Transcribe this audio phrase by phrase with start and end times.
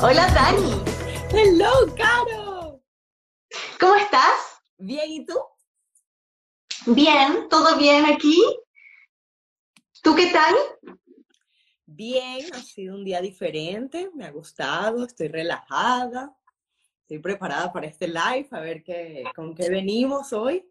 [0.00, 0.80] Hola Dani.
[1.32, 2.80] Hello, Caro.
[3.80, 4.62] ¿Cómo estás?
[4.78, 5.34] Bien, ¿y tú?
[6.86, 8.40] Bien, todo bien aquí.
[10.00, 10.54] ¿Tú qué tal?
[11.84, 16.32] Bien, ha sido un día diferente, me ha gustado, estoy relajada,
[17.00, 20.64] estoy preparada para este live, a ver qué, con qué venimos hoy.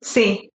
[0.00, 0.52] Sí,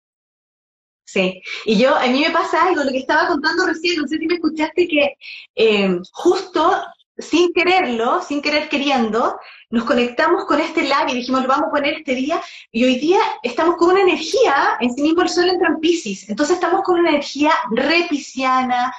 [1.07, 1.41] sí.
[1.65, 4.27] Y yo, a mí me pasa algo, lo que estaba contando recién, no sé si
[4.27, 5.17] me escuchaste, que
[5.55, 6.85] eh, justo
[7.21, 9.39] sin quererlo, sin querer queriendo,
[9.71, 12.97] nos conectamos con este live y dijimos, lo vamos a poner este día, y hoy
[12.99, 16.83] día estamos con una energía, en sí mismo el sol entra en Pisces, entonces estamos
[16.83, 18.93] con una energía repisiana,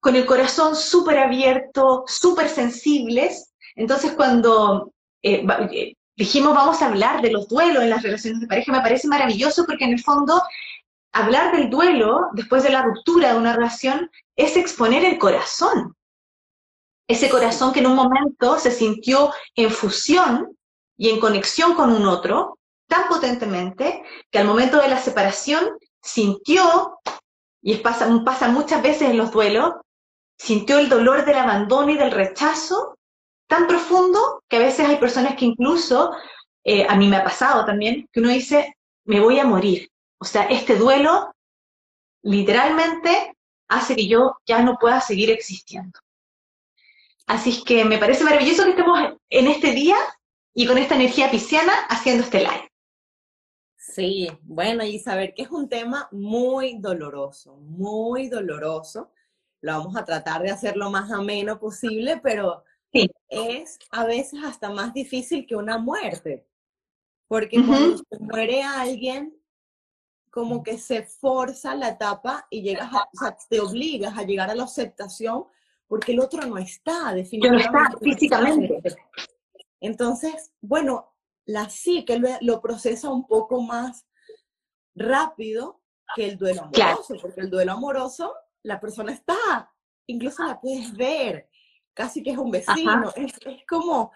[0.00, 7.22] con el corazón súper abierto, súper sensibles, entonces cuando eh, eh, dijimos vamos a hablar
[7.22, 10.42] de los duelos en las relaciones de pareja, me parece maravilloso porque en el fondo
[11.12, 15.96] hablar del duelo después de la ruptura de una relación es exponer el corazón,
[17.06, 20.56] ese corazón que en un momento se sintió en fusión
[20.96, 25.70] y en conexión con un otro tan potentemente que al momento de la separación
[26.02, 26.98] sintió,
[27.62, 29.72] y pasa, pasa muchas veces en los duelos,
[30.38, 32.98] sintió el dolor del abandono y del rechazo
[33.46, 36.12] tan profundo que a veces hay personas que incluso,
[36.62, 39.90] eh, a mí me ha pasado también, que uno dice, me voy a morir.
[40.18, 41.34] O sea, este duelo
[42.22, 43.34] literalmente
[43.68, 45.98] hace que yo ya no pueda seguir existiendo.
[47.26, 48.98] Así es que me parece maravilloso que estemos
[49.30, 49.96] en este día
[50.54, 52.70] y con esta energía pisciana haciendo este live.
[53.76, 59.12] Sí, bueno, y saber que es un tema muy doloroso, muy doloroso.
[59.60, 63.10] Lo vamos a tratar de hacer lo más ameno posible, pero sí.
[63.28, 66.46] es a veces hasta más difícil que una muerte.
[67.28, 69.34] Porque cuando se muere alguien,
[70.30, 74.50] como que se forza la etapa y llegas a, o sea, te obligas a llegar
[74.50, 75.44] a la aceptación
[75.86, 77.70] porque el otro no está, definitivamente.
[77.70, 78.82] No está físicamente.
[79.80, 81.14] Entonces, bueno,
[81.46, 84.06] la psique lo, lo procesa un poco más
[84.94, 85.82] rápido
[86.14, 87.20] que el duelo amoroso, claro.
[87.20, 89.72] porque el duelo amoroso, la persona está,
[90.06, 91.48] incluso la puedes ver,
[91.92, 94.12] casi que es un vecino, es, es, como,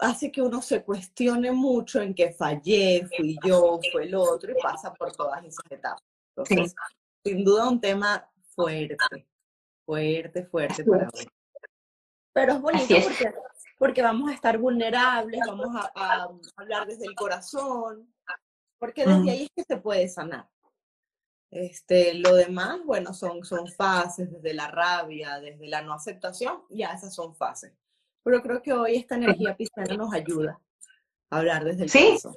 [0.00, 4.62] hace que uno se cuestione mucho en que fallé, fui yo, fue el otro, y
[4.62, 6.02] pasa por todas esas etapas.
[6.34, 6.74] Entonces,
[7.22, 7.30] sí.
[7.30, 8.96] sin duda un tema fuerte
[9.86, 11.26] fuerte, fuerte para mí.
[12.32, 13.04] Pero es bonito es.
[13.06, 13.34] Porque,
[13.78, 18.12] porque, vamos a estar vulnerables, vamos a, a, hablar desde el corazón,
[18.78, 19.28] porque desde mm.
[19.28, 20.46] ahí es que se puede sanar.
[21.50, 26.88] Este, lo demás, bueno, son, son fases, desde la rabia, desde la no aceptación, ya
[26.88, 27.72] esas son fases.
[28.22, 30.60] Pero creo que hoy esta energía pisciana nos ayuda
[31.30, 32.06] a hablar desde el ¿Sí?
[32.08, 32.34] corazón.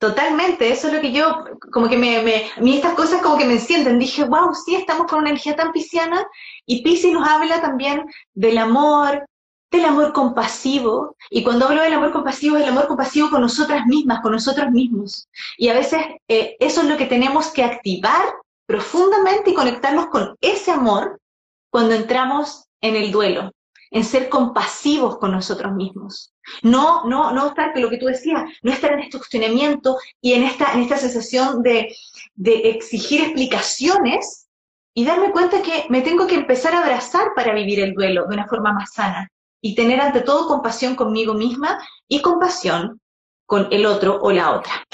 [0.00, 3.44] Totalmente, eso es lo que yo, como que me, a mí estas cosas como que
[3.44, 3.98] me encienden.
[3.98, 6.26] Dije, wow, sí, estamos con una energía tan pisciana
[6.64, 9.26] y Piscis nos habla también del amor,
[9.70, 11.16] del amor compasivo.
[11.28, 14.70] Y cuando hablo del amor compasivo, es el amor compasivo con nosotras mismas, con nosotros
[14.70, 15.28] mismos.
[15.58, 18.24] Y a veces eh, eso es lo que tenemos que activar
[18.64, 21.20] profundamente y conectarnos con ese amor
[21.68, 23.52] cuando entramos en el duelo,
[23.90, 26.29] en ser compasivos con nosotros mismos.
[26.62, 30.32] No, no, no estar, que lo que tú decías, no estar en este cuestionamiento y
[30.34, 31.94] en esta, en esta sensación de,
[32.34, 34.48] de exigir explicaciones
[34.94, 38.34] y darme cuenta que me tengo que empezar a abrazar para vivir el duelo de
[38.34, 39.28] una forma más sana
[39.62, 41.78] y tener ante todo compasión conmigo misma
[42.08, 43.00] y compasión
[43.46, 44.84] con el otro o la otra.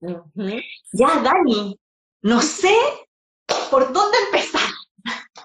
[0.00, 0.62] Uh -huh.
[0.92, 1.78] Ya, Dani,
[2.22, 2.74] no sé
[3.70, 4.70] por dónde empezar.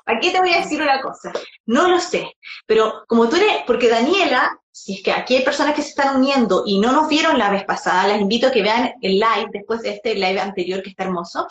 [0.06, 1.31] Aquí te voy a decir una cosa,
[1.68, 5.75] no lo sé, pero como tú eres, porque Daniela, si es que aquí hay personas
[5.75, 8.62] que se están uniendo y no nos vieron la vez pasada, las invito a que
[8.62, 11.47] vean el live después de este live anterior que está hermoso.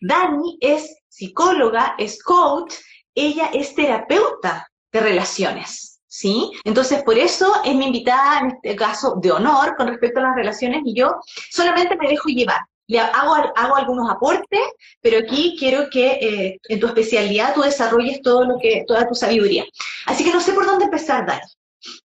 [0.00, 2.74] Dani es psicóloga, es coach,
[3.14, 6.52] ella es terapeuta de relaciones, ¿sí?
[6.64, 10.36] Entonces, por eso es mi invitada en este caso de honor con respecto a las
[10.36, 11.16] relaciones y yo
[11.50, 14.60] solamente me dejo llevar le hago, hago algunos aportes,
[15.00, 19.14] pero aquí quiero que eh, en tu especialidad tú desarrolles todo lo que, toda tu
[19.14, 19.64] sabiduría.
[20.06, 21.40] Así que no sé por dónde empezar, Dani.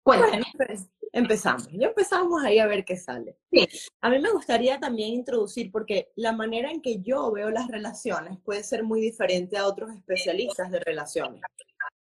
[0.03, 0.43] Cuéntame.
[0.57, 1.67] Bueno, empezamos.
[1.71, 3.37] Ya empezamos ahí a ver qué sale.
[3.51, 3.67] Sí.
[4.01, 8.39] A mí me gustaría también introducir, porque la manera en que yo veo las relaciones
[8.43, 11.41] puede ser muy diferente a otros especialistas de relaciones.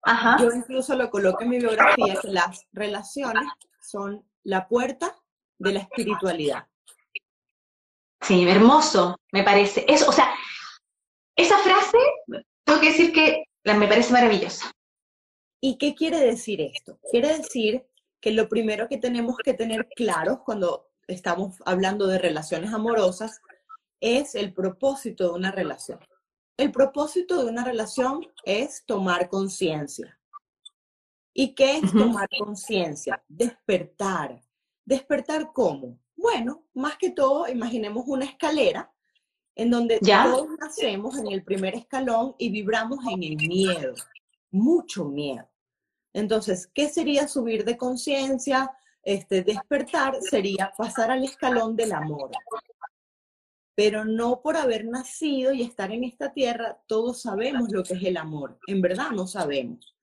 [0.03, 0.37] Ajá.
[0.41, 3.45] Yo incluso lo coloco en mi biografía, que las relaciones
[3.81, 5.15] son la puerta
[5.59, 6.67] de la espiritualidad.
[8.21, 9.85] Sí, hermoso, me parece.
[9.89, 10.35] Eso, o sea,
[11.37, 11.99] esa frase,
[12.65, 14.71] tengo que decir que la, me parece maravillosa.
[15.61, 16.99] ¿Y qué quiere decir esto?
[17.11, 17.87] Quiere decir
[18.21, 23.41] que lo primero que tenemos que tener claros cuando estamos hablando de relaciones amorosas
[24.01, 25.99] es el propósito de una relación.
[26.57, 30.19] El propósito de una relación es tomar conciencia.
[31.33, 33.23] ¿Y qué es tomar conciencia?
[33.29, 34.43] Despertar.
[34.85, 35.99] ¿Despertar cómo?
[36.17, 38.93] Bueno, más que todo, imaginemos una escalera
[39.55, 43.95] en donde todos nacemos en el primer escalón y vibramos en el miedo,
[44.51, 45.49] mucho miedo.
[46.13, 48.71] Entonces, ¿qué sería subir de conciencia?
[49.03, 52.31] Este, despertar sería pasar al escalón del amor.
[53.75, 58.03] Pero no por haber nacido y estar en esta tierra, todos sabemos lo que es
[58.03, 58.59] el amor.
[58.67, 59.95] En verdad no sabemos.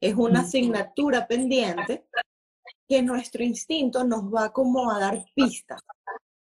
[0.00, 2.06] Es una asignatura pendiente
[2.88, 5.80] que nuestro instinto nos va como a dar pistas.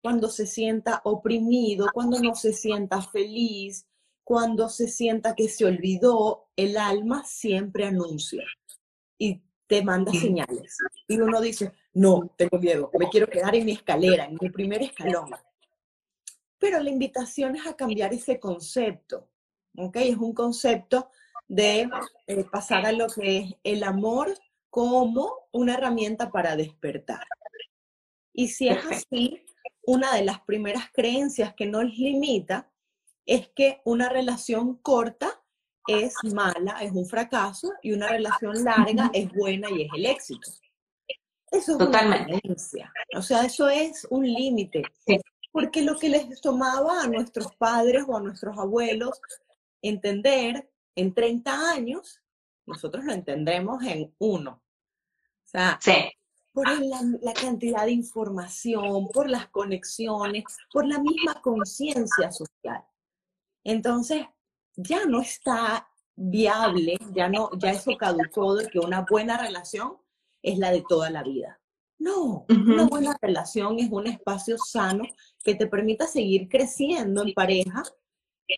[0.01, 3.85] Cuando se sienta oprimido, cuando no se sienta feliz,
[4.27, 8.43] cuando se sienta que se olvidó, el alma siempre anuncia
[9.17, 10.79] y te manda señales.
[11.07, 14.83] Y uno dice, no, tengo miedo, me quiero quedar en mi escalera, en mi primer
[14.83, 15.31] escalón.
[16.59, 19.29] Pero la invitación es a cambiar ese concepto,
[19.77, 19.95] ¿ok?
[19.99, 21.09] Es un concepto
[21.47, 21.89] de
[22.27, 24.37] eh, pasar a lo que es el amor
[24.71, 27.25] como una herramienta para despertar.
[28.33, 29.47] Y si es así,
[29.83, 32.73] una de las primeras creencias que nos limita
[33.27, 35.43] es que una relación corta
[35.87, 40.51] es mala, es un fracaso, y una relación larga es buena y es el éxito.
[41.51, 42.93] Eso es una creencia.
[43.17, 44.83] O sea, eso es un límite.
[45.53, 49.21] Porque lo que les tomaba a nuestros padres o a nuestros abuelos
[49.81, 52.21] entender en 30 años,
[52.67, 54.63] nosotros lo entendremos en uno.
[55.45, 55.79] O sea,
[56.53, 62.83] por la, la, cantidad de información, por las conexiones, por la misma conciencia social.
[63.69, 64.25] Entonces,
[64.77, 69.97] ya no está viable, ya no, ya eso caducó de que una buena relación
[70.41, 71.61] es la de toda la vida.
[71.99, 75.03] No, una buena relación es un espacio sano
[75.43, 77.83] que te permita seguir creciendo en pareja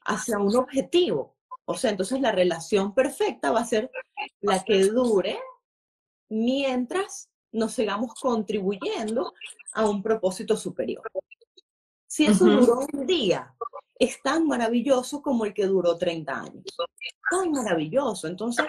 [0.05, 1.37] hacia un objetivo.
[1.65, 3.91] O sea, entonces la relación perfecta va a ser
[4.43, 5.39] la que dure
[6.29, 9.33] mientras nos sigamos contribuyendo
[9.73, 11.03] a un propósito superior.
[12.07, 13.55] Si eso duró un día,
[13.99, 16.65] es tan maravilloso como el que duró 30 años.
[17.31, 18.29] Tan maravilloso.
[18.29, 18.67] Entonces,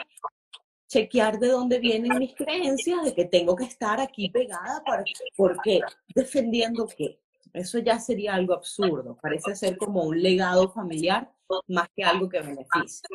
[0.88, 5.04] chequear de dónde vienen mis creencias, de que tengo que estar aquí pegada, para,
[5.38, 5.82] ¿por qué?
[6.16, 7.20] ¿Defendiendo qué?
[7.54, 9.18] Eso ya sería algo absurdo.
[9.22, 11.32] Parece ser como un legado familiar
[11.68, 13.08] más que algo que beneficie.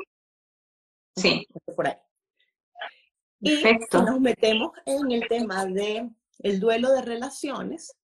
[1.17, 1.47] Sí.
[1.77, 1.97] Por ahí.
[3.41, 3.63] Y
[3.93, 7.97] nos metemos en el tema de el duelo de relaciones,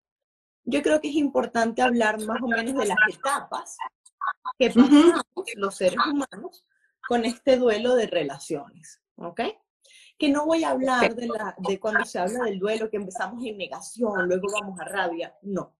[0.64, 3.76] yo creo que es importante hablar más o menos de las etapas
[4.58, 5.24] que pasamos
[5.56, 6.64] los seres humanos
[7.08, 9.40] con este duelo de relaciones, ¿ok?
[10.18, 13.44] Que no voy a hablar de, la, de cuando se habla del duelo, que empezamos
[13.44, 15.74] en negación, luego vamos a rabia, no.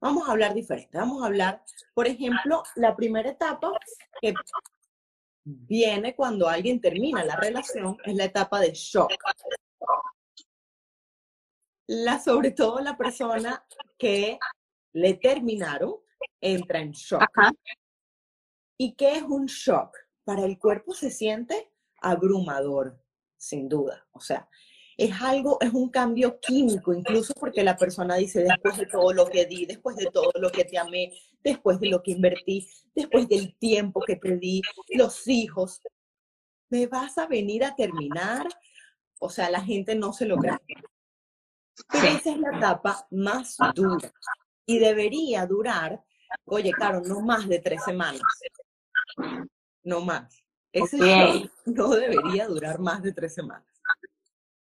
[0.00, 0.96] Vamos a hablar diferente.
[0.98, 1.64] Vamos a hablar,
[1.94, 3.72] por ejemplo, la primera etapa
[4.20, 4.34] que
[5.44, 9.12] viene cuando alguien termina la relación es la etapa de shock.
[11.88, 13.64] La, sobre todo la persona
[13.96, 14.38] que
[14.92, 15.96] le terminaron
[16.40, 17.22] entra en shock.
[18.78, 19.96] ¿Y qué es un shock?
[20.24, 23.00] Para el cuerpo se siente abrumador,
[23.36, 24.06] sin duda.
[24.12, 24.48] O sea,
[24.96, 29.26] es algo, es un cambio químico, incluso porque la persona dice, después de todo lo
[29.26, 31.12] que di, después de todo lo que te amé,
[31.42, 35.82] después de lo que invertí, después del tiempo que te di, los hijos,
[36.70, 38.46] ¿me vas a venir a terminar?
[39.18, 40.58] O sea, la gente no se lo cree.
[41.92, 44.12] Pero esa es la etapa más dura
[44.66, 46.02] y debería durar,
[46.44, 48.22] oye, claro, no más de tres semanas.
[49.84, 50.42] No más.
[50.72, 50.98] Ese
[51.64, 53.64] no debería durar más de tres semanas.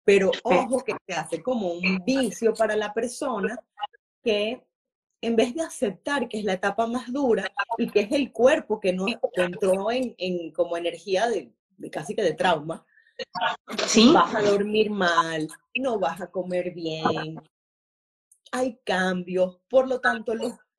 [0.04, 3.58] Pero ojo que se hace como un vicio para la persona
[4.22, 4.64] que
[5.20, 8.80] en vez de aceptar que es la etapa más dura y que es el cuerpo
[8.80, 11.52] que no entró en, en, como energía de,
[11.90, 12.84] casi que de trauma,
[13.86, 14.10] ¿Sí?
[14.12, 17.38] vas a dormir mal, no vas a comer bien,
[18.52, 20.34] hay cambios, por lo tanto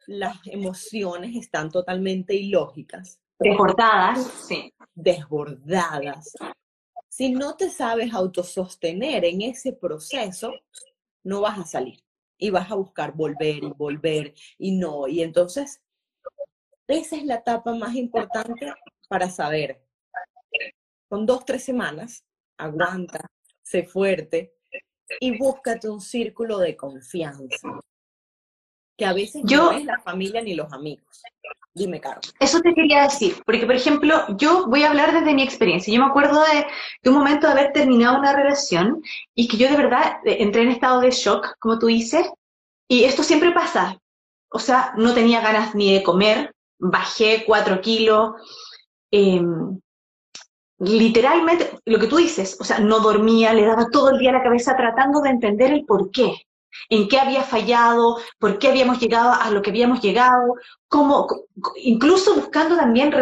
[0.08, 3.20] las emociones están totalmente ilógicas.
[3.40, 4.74] Desbordadas, sí.
[4.94, 6.34] Desbordadas.
[7.10, 10.54] Si no te sabes autosostener en ese proceso,
[11.24, 12.00] no vas a salir
[12.38, 15.08] y vas a buscar volver y volver y no.
[15.08, 15.82] Y entonces,
[16.88, 18.74] esa es la etapa más importante
[19.08, 19.84] para saber.
[21.10, 22.26] Con dos, tres semanas,
[22.58, 23.28] aguanta,
[23.62, 24.54] sé fuerte
[25.20, 27.44] y búscate un círculo de confianza.
[28.98, 31.24] Que a veces no es la familia ni los amigos.
[31.74, 32.20] Dime, Caro.
[32.40, 35.94] Eso te quería decir, porque por ejemplo, yo voy a hablar desde mi experiencia.
[35.94, 39.02] Yo me acuerdo de, un momento de haber terminado una relación
[39.34, 42.28] y que yo de verdad eh, entré en estado de shock, como tú dices,
[42.90, 43.98] y esto siempre pasa.
[44.50, 48.34] O sea, no tenía ganas ni de comer, bajé cuatro kilos,
[49.12, 49.80] em,
[50.82, 54.44] literalmente, lo que tú dices, o sea, no dormía, le daba todo el día la
[54.44, 56.34] cabeza tratando de entender el por qué,
[56.90, 60.56] en qué había fallado, por qué habíamos llegado a lo que habíamos llegado,
[60.88, 61.28] cómo,
[61.76, 63.14] incluso buscando también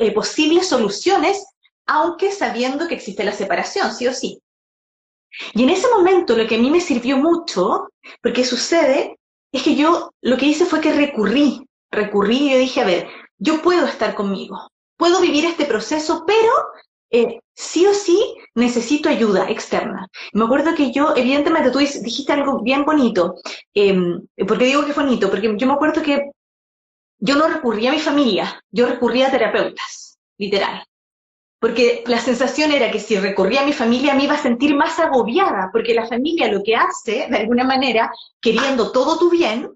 [0.00, 1.46] eh, posibles soluciones,
[1.86, 4.42] aunque sabiendo que existe la separación, sí o sí.
[5.54, 7.88] Y en ese momento lo que a mí me sirvió mucho,
[8.20, 9.16] porque sucede,
[9.52, 13.08] es que yo lo que hice fue que recurrí, recurrí y dije, a ver,
[13.38, 16.52] yo puedo estar conmigo, puedo vivir este proceso, pero
[17.10, 20.08] eh, sí o sí necesito ayuda externa.
[20.32, 23.36] Me acuerdo que yo, evidentemente, tú dijiste algo bien bonito.
[23.74, 25.30] Em, ¿Por qué digo que bonito?
[25.30, 26.30] Porque yo me acuerdo que
[27.18, 30.84] yo no recurría a mi familia, yo recurría a terapeutas, literal.
[31.58, 34.98] Porque la sensación era que si recurría a mi familia me iba a sentir más
[34.98, 39.70] agobiada, porque la familia lo que hace, de alguna manera, queriendo todo tu bien,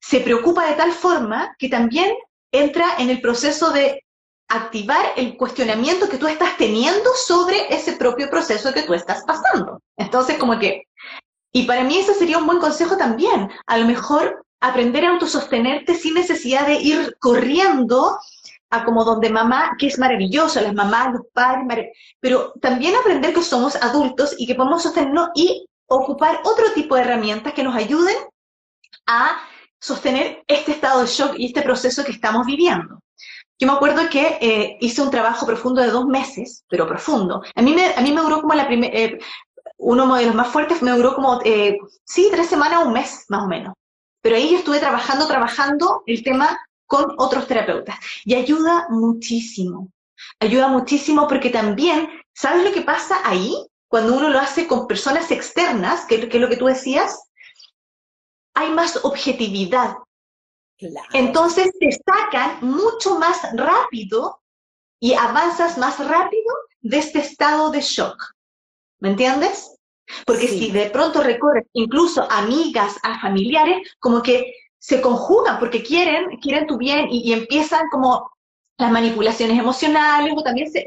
[0.00, 2.14] se preocupa de tal forma que también
[2.52, 4.02] entra en el proceso de
[4.50, 9.80] activar el cuestionamiento que tú estás teniendo sobre ese propio proceso que tú estás pasando.
[9.96, 10.88] Entonces, como que,
[11.52, 15.94] y para mí ese sería un buen consejo también, a lo mejor aprender a autosostenerte
[15.94, 18.18] sin necesidad de ir corriendo
[18.70, 21.88] a como donde mamá, que es maravilloso, las mamás, los padres,
[22.20, 27.02] pero también aprender que somos adultos y que podemos sostenernos y ocupar otro tipo de
[27.02, 28.16] herramientas que nos ayuden
[29.06, 29.40] a
[29.80, 33.00] sostener este estado de shock y este proceso que estamos viviendo.
[33.60, 37.42] Yo me acuerdo que eh, hice un trabajo profundo de dos meses, pero profundo.
[37.54, 39.18] A mí me, duró como la primera, eh,
[39.76, 43.42] uno de los más fuertes me duró como, eh, sí, tres semanas, un mes más
[43.42, 43.74] o menos.
[44.22, 47.96] Pero ahí yo estuve trabajando, trabajando el tema con otros terapeutas.
[48.24, 49.90] Y ayuda muchísimo.
[50.40, 53.54] Ayuda muchísimo porque también, ¿sabes lo que pasa ahí?
[53.88, 57.28] Cuando uno lo hace con personas externas, que, que es lo que tú decías,
[58.54, 59.96] hay más objetividad
[61.12, 64.40] entonces te sacan mucho más rápido
[65.00, 68.16] y avanzas más rápido de este estado de shock.
[68.98, 69.76] ¿Me entiendes?
[70.26, 76.38] Porque si de pronto recorres incluso amigas, a familiares, como que se conjugan porque quieren,
[76.38, 78.30] quieren tu bien y, empiezan como
[78.76, 80.86] las manipulaciones emocionales o también se,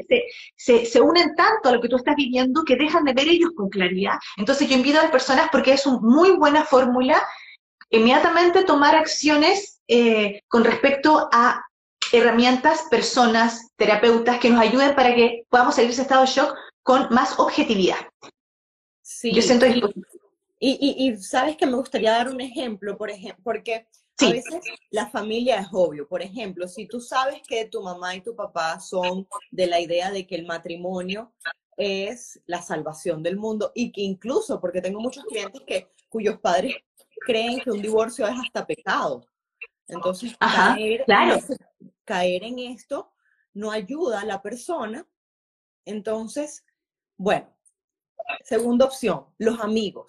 [0.56, 3.50] se, se, unen tanto a lo que tú estás viviendo que dejan de ver ellos
[3.56, 4.14] con claridad.
[4.36, 7.22] Entonces yo invito a las personas porque es una muy buena fórmula
[7.90, 11.62] inmediatamente tomar acciones eh, con respecto a
[12.12, 16.54] herramientas, personas, terapeutas que nos ayuden para que podamos salir de ese estado de shock
[16.82, 17.98] con más objetividad.
[19.02, 19.32] Sí.
[19.32, 23.86] Yo siento y, y, y, sabes que me gustaría dar un ejemplo, por ejemplo, porque
[24.18, 24.60] a veces
[24.90, 26.08] la familia es obvio.
[26.08, 30.10] Por ejemplo, si tú sabes que tu mamá y tu papá son de la idea
[30.10, 31.34] de que el matrimonio
[31.76, 36.76] es la salvación del mundo y que incluso, porque tengo muchos clientes que cuyos padres
[37.26, 39.26] creen que un divorcio es hasta pecado.
[39.88, 41.04] Entonces, caer,
[42.04, 43.12] caer en esto
[43.52, 45.06] no ayuda a la persona.
[45.84, 46.64] Entonces,
[47.16, 47.54] bueno,
[48.42, 50.06] segunda opción, los amigos.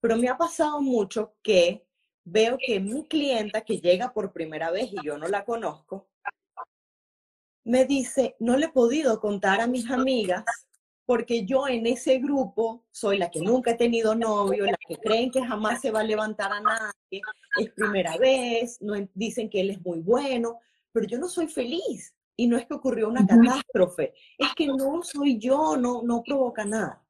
[0.00, 1.86] Pero me ha pasado mucho que
[2.24, 6.08] veo que mi clienta que llega por primera vez y yo no la conozco,
[7.64, 10.44] me dice, no le he podido contar a mis amigas
[11.06, 15.30] porque yo en ese grupo soy la que nunca he tenido novio, la que creen
[15.30, 17.22] que jamás se va a levantar a nadie,
[17.58, 20.58] es primera vez, no, dicen que él es muy bueno,
[20.92, 22.12] pero yo no soy feliz.
[22.38, 26.66] Y no es que ocurrió una catástrofe, es que no soy yo, no, no provoca
[26.66, 27.02] nada.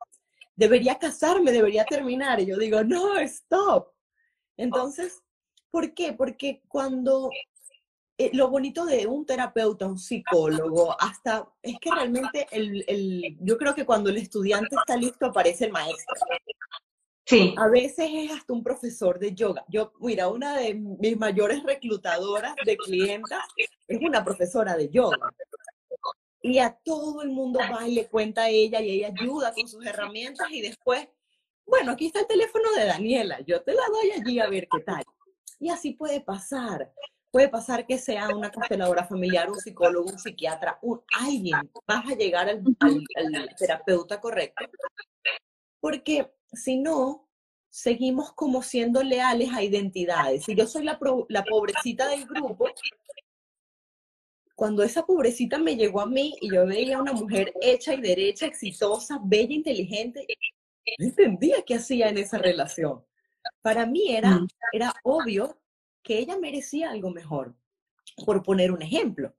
[0.55, 2.38] Debería casarme, debería terminar.
[2.38, 3.88] Y yo digo, no, stop.
[4.57, 5.21] Entonces,
[5.71, 6.12] ¿por qué?
[6.12, 7.29] Porque cuando
[8.18, 13.58] eh, lo bonito de un terapeuta, un psicólogo, hasta es que realmente el, el, yo
[13.58, 16.14] creo que cuando el estudiante está listo aparece el maestro.
[17.26, 17.54] Sí.
[17.58, 19.64] A veces es hasta un profesor de yoga.
[19.68, 23.44] Yo, mira, una de mis mayores reclutadoras de clientas
[23.88, 25.35] es una profesora de yoga.
[26.40, 29.68] Y a todo el mundo va y le cuenta a ella y ella ayuda con
[29.68, 31.08] sus herramientas y después,
[31.66, 34.80] bueno, aquí está el teléfono de Daniela, yo te la doy allí a ver qué
[34.80, 35.02] tal.
[35.58, 36.92] Y así puede pasar.
[37.37, 42.14] Puede pasar que sea una consteladora familiar, un psicólogo, un psiquiatra, un, alguien, vas a
[42.14, 42.64] llegar al,
[43.59, 44.64] terapeuta correcto.
[45.78, 47.28] Porque si no,
[47.69, 50.45] seguimos como siendo leales a identidades.
[50.45, 52.71] Si yo soy la, la pobrecita del grupo,
[54.55, 58.00] cuando esa pobrecita me llegó a mí y yo veía a una mujer hecha y
[58.00, 60.26] derecha, exitosa, bella, inteligente,
[60.99, 63.05] no entendía qué hacía en esa relación.
[63.61, 64.49] Para mí era, mm.
[64.73, 65.61] era obvio
[66.07, 67.53] que ella merecía algo mejor,
[68.25, 69.35] por poner un ejemplo.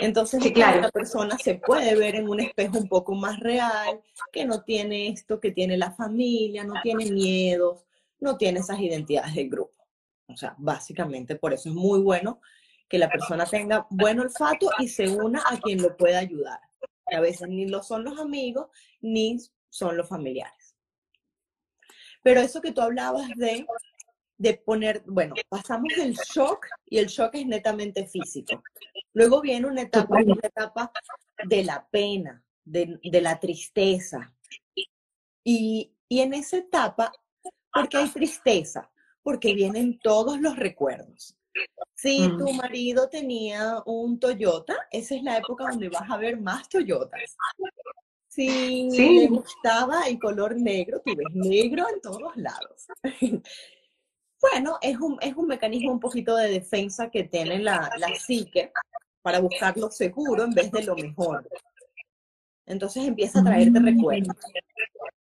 [0.00, 0.80] Entonces, claro.
[0.80, 4.00] la persona se puede ver en un espejo un poco más real,
[4.32, 7.86] que no tiene esto que tiene la familia, no tiene miedos,
[8.18, 9.86] no tiene esas identidades del grupo.
[10.26, 12.40] O sea, básicamente por eso es muy bueno
[12.88, 16.58] que la persona tenga buen olfato y se una a quien lo pueda ayudar.
[17.06, 18.66] A veces ni lo son los amigos,
[19.00, 19.38] ni
[19.68, 20.74] son los familiares.
[22.22, 23.64] Pero eso que tú hablabas de,
[24.40, 28.62] de poner, bueno, pasamos el shock y el shock es netamente físico.
[29.12, 30.90] Luego viene una etapa, una etapa
[31.44, 34.34] de la pena, de, de la tristeza.
[35.44, 37.12] Y, y en esa etapa,
[37.70, 38.90] porque hay tristeza?
[39.22, 41.36] Porque vienen todos los recuerdos.
[41.94, 42.38] Si mm.
[42.38, 47.36] tu marido tenía un Toyota, esa es la época donde vas a ver más Toyotas.
[48.26, 52.86] Si le gustaba el color negro, tú ves negro en todos lados.
[54.40, 58.72] bueno, es un, es un mecanismo un poquito de defensa que tiene la, la psique
[59.22, 61.46] para buscar lo seguro en vez de lo mejor.
[62.66, 63.84] Entonces empieza a traerte mm.
[63.84, 64.36] recuerdos.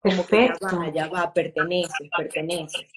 [0.02, 2.88] Como que ya va, ya va, perteneces, perteneces.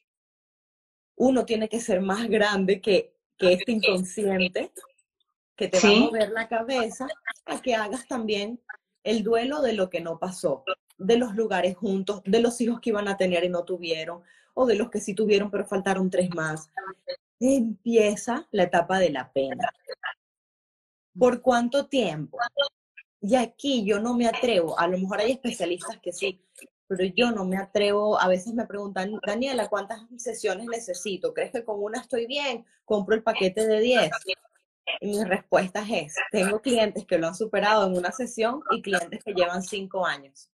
[1.17, 4.73] Uno tiene que ser más grande que, que este inconsciente
[5.57, 7.07] que te va a mover la cabeza
[7.45, 8.61] a que hagas también
[9.05, 10.65] el duelo de lo que no pasó,
[10.97, 14.23] de los lugares juntos, de los hijos que iban a tener y no tuvieron,
[14.55, 16.71] o de los que sí tuvieron pero faltaron tres más.
[17.39, 19.73] Empieza la etapa de la pena.
[21.19, 22.39] ¿Por cuánto tiempo?
[23.21, 26.43] Y aquí yo no me atrevo, a lo mejor hay especialistas que sí,
[26.87, 31.35] pero yo no me atrevo, a veces me preguntan, Daniela, ¿cuántas sesiones necesito?
[31.35, 32.65] ¿Crees que con una estoy bien?
[32.85, 34.11] Compro el paquete de 10.
[35.01, 39.23] Y mi respuesta es, tengo clientes que lo han superado en una sesión y clientes
[39.23, 40.51] que llevan cinco años.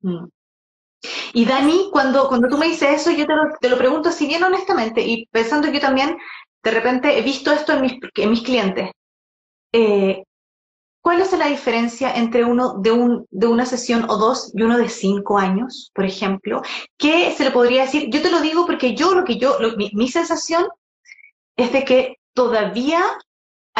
[0.00, 0.28] Mm.
[1.32, 4.26] Y Dani, cuando, cuando tú me dices eso, yo te lo, te lo pregunto si
[4.26, 6.16] bien honestamente y pensando que yo también
[6.62, 8.90] de repente he visto esto en mis, en mis clientes.
[9.72, 10.22] Eh,
[11.02, 14.76] ¿Cuál es la diferencia entre uno de, un, de una sesión o dos y uno
[14.76, 16.60] de cinco años, por ejemplo?
[16.98, 18.10] ¿Qué se le podría decir?
[18.10, 19.56] Yo te lo digo porque yo, lo que yo,
[19.94, 20.66] mi, sensación
[21.56, 23.02] es de que todavía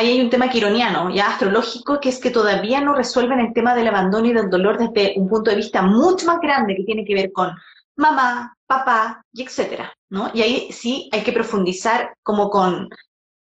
[0.01, 3.75] ahí hay un tema quironiano, ya astrológico, que es que todavía no resuelven el tema
[3.75, 7.05] del abandono y del dolor desde un punto de vista mucho más grande que tiene
[7.05, 7.55] que ver con
[7.97, 10.31] mamá, papá y etcétera, ¿no?
[10.33, 12.89] Y ahí sí hay que profundizar como con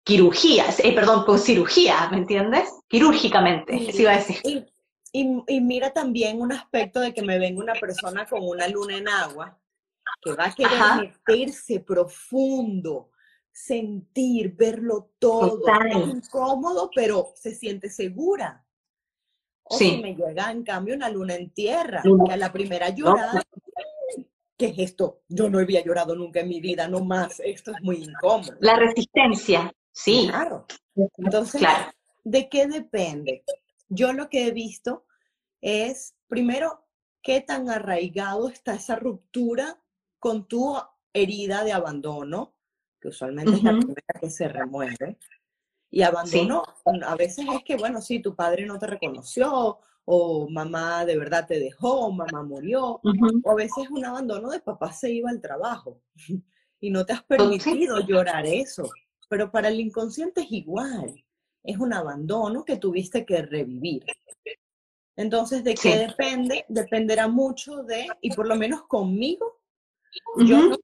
[0.03, 2.69] quirugía, eh, perdón, con cirugía, ¿me entiendes?
[2.87, 4.67] Quirúrgicamente, iba a decir.
[5.15, 9.07] Y, mira también un aspecto de que me venga una persona con una luna en
[9.07, 9.57] agua,
[10.21, 13.11] que va a querer meterse profundo,
[13.53, 15.61] sentir, verlo todo.
[15.85, 18.65] Es incómodo, pero se siente segura.
[19.63, 23.41] O si me llega, en cambio, una luna en tierra, que a la primera llorada,
[24.57, 25.21] ¿qué es esto?
[25.29, 28.57] Yo no había llorado nunca en mi vida, no más, esto es muy incómodo.
[28.59, 29.73] La resistencia.
[29.91, 30.27] Sí.
[30.27, 30.65] Claro.
[31.17, 31.61] Entonces,
[32.23, 33.43] ¿de qué depende?
[33.87, 35.05] Yo lo que he visto
[35.61, 36.85] es, primero,
[37.21, 39.81] qué tan arraigado está esa ruptura
[40.19, 40.75] con tu
[41.13, 42.55] herida de abandono,
[43.03, 45.17] que usualmente es la primera que se remueve.
[45.91, 46.63] Y abandono,
[47.05, 51.45] a veces es que, bueno, sí, tu padre no te reconoció, o mamá de verdad
[51.45, 52.99] te dejó, mamá murió,
[53.43, 56.01] o a veces un abandono de papá se iba al trabajo
[56.79, 58.89] y no te has permitido llorar eso
[59.33, 61.25] pero para el inconsciente es igual,
[61.63, 64.05] es un abandono que tuviste que revivir.
[65.15, 66.65] Entonces, ¿de qué depende?
[66.69, 69.59] Dependerá mucho de, y por lo menos conmigo,
[70.37, 70.75] yo, no,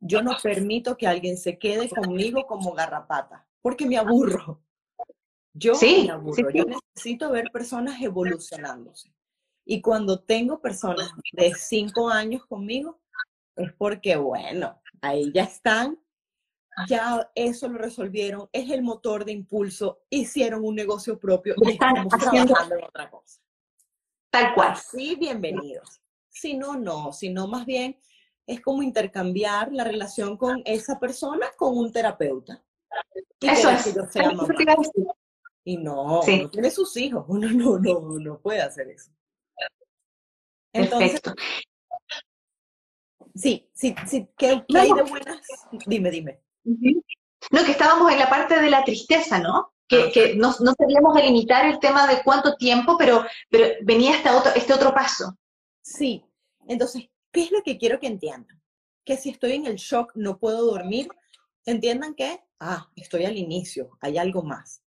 [0.00, 4.62] yo no permito que alguien se quede conmigo como garrapata, porque me aburro.
[5.52, 9.12] Yo me aburro, yo necesito ver personas evolucionándose.
[9.64, 13.00] Y cuando tengo personas de cinco años conmigo,
[13.56, 15.98] es porque, bueno, ahí ya están
[16.86, 22.08] ya eso lo resolvieron, es el motor de impulso, hicieron un negocio propio y están
[22.08, 23.40] trabajando en otra cosa.
[24.30, 24.76] Tal cual.
[24.76, 26.00] Sí, bienvenidos.
[26.28, 27.98] Si no, no, sino más bien
[28.48, 32.64] es como intercambiar la relación con esa persona con un terapeuta.
[33.40, 33.94] eso es.
[35.64, 39.10] Y no, no tiene sus hijos, uno no, no, no puede hacer eso.
[40.72, 41.20] Entonces,
[43.34, 45.46] sí, sí, sí, ¿qué, hay de buenas?
[45.86, 46.40] Dime, dime.
[46.64, 49.74] No, que estábamos en la parte de la tristeza, ¿no?
[49.86, 54.16] Que, ah, que no, no sabíamos delimitar el tema de cuánto tiempo, pero, pero venía
[54.16, 55.36] este otro, este otro paso.
[55.82, 56.24] Sí,
[56.66, 58.60] entonces, ¿qué es lo que quiero que entiendan?
[59.04, 61.08] Que si estoy en el shock, no puedo dormir,
[61.64, 64.82] entiendan que, ah, estoy al inicio, hay algo más.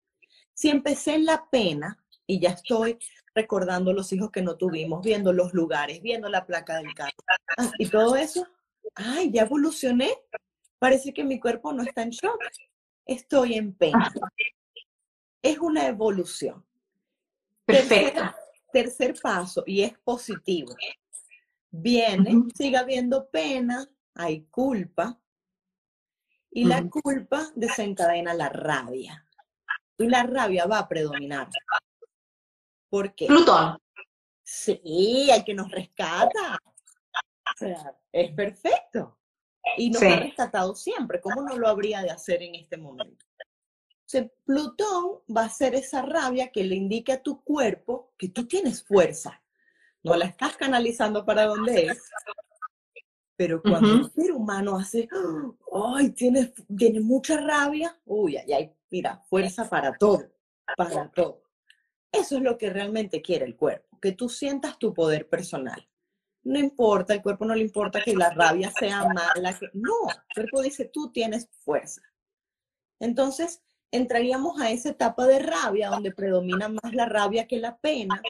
[0.54, 2.98] Si empecé en la pena y ya estoy
[3.34, 7.16] recordando los hijos que no tuvimos, viendo los lugares, viendo la placa del carro
[7.58, 8.48] ah, y todo eso,
[8.96, 10.12] ay, ya evolucioné,
[10.82, 12.42] Parece que mi cuerpo no está en shock.
[13.06, 14.12] Estoy en pena.
[15.40, 16.66] Es una evolución.
[17.66, 18.24] Perfecto.
[18.74, 20.74] Tercer, paso, y es positivo.
[21.72, 25.20] Viene, sigue habiendo pena, hay culpa,
[26.52, 29.26] y la culpa desencadena la rabia.
[29.98, 31.48] Y la rabia va a predominar.
[32.90, 33.28] ¿Por qué?
[33.28, 33.78] Plutón.
[34.44, 36.60] Sí, hay que nos rescata.
[36.62, 39.18] O sea, es perfecto.
[39.78, 41.22] Y nos ha rescatado siempre.
[41.22, 43.26] ¿Cómo no lo habría de hacer en este momento?
[44.44, 48.84] Plutón va a ser esa rabia que le indique a tu cuerpo que tú tienes
[48.84, 49.41] fuerza.
[50.04, 52.10] No la estás canalizando para donde es.
[53.36, 55.08] Pero cuando el ser humano hace,
[55.74, 60.30] ay, tiene, tiene mucha rabia, uy, ay, ay, mira, fuerza para todo,
[60.78, 61.42] para todo.
[62.12, 65.88] Eso es lo que realmente quiere el cuerpo, que tú sientas tu poder personal.
[66.44, 70.34] No importa, el cuerpo no le importa que la rabia sea mala, que no, el
[70.36, 72.02] cuerpo dice, tú tienes fuerza.
[73.00, 78.22] Entonces, entraríamos a esa etapa de rabia donde predomina más la rabia que la pena.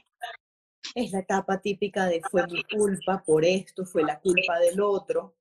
[0.94, 5.36] Es la etapa típica de fue mi culpa por esto, fue la culpa del otro.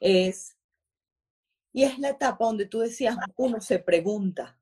[0.00, 0.56] Es
[1.72, 4.58] y es la etapa donde tú decías, uno se pregunta,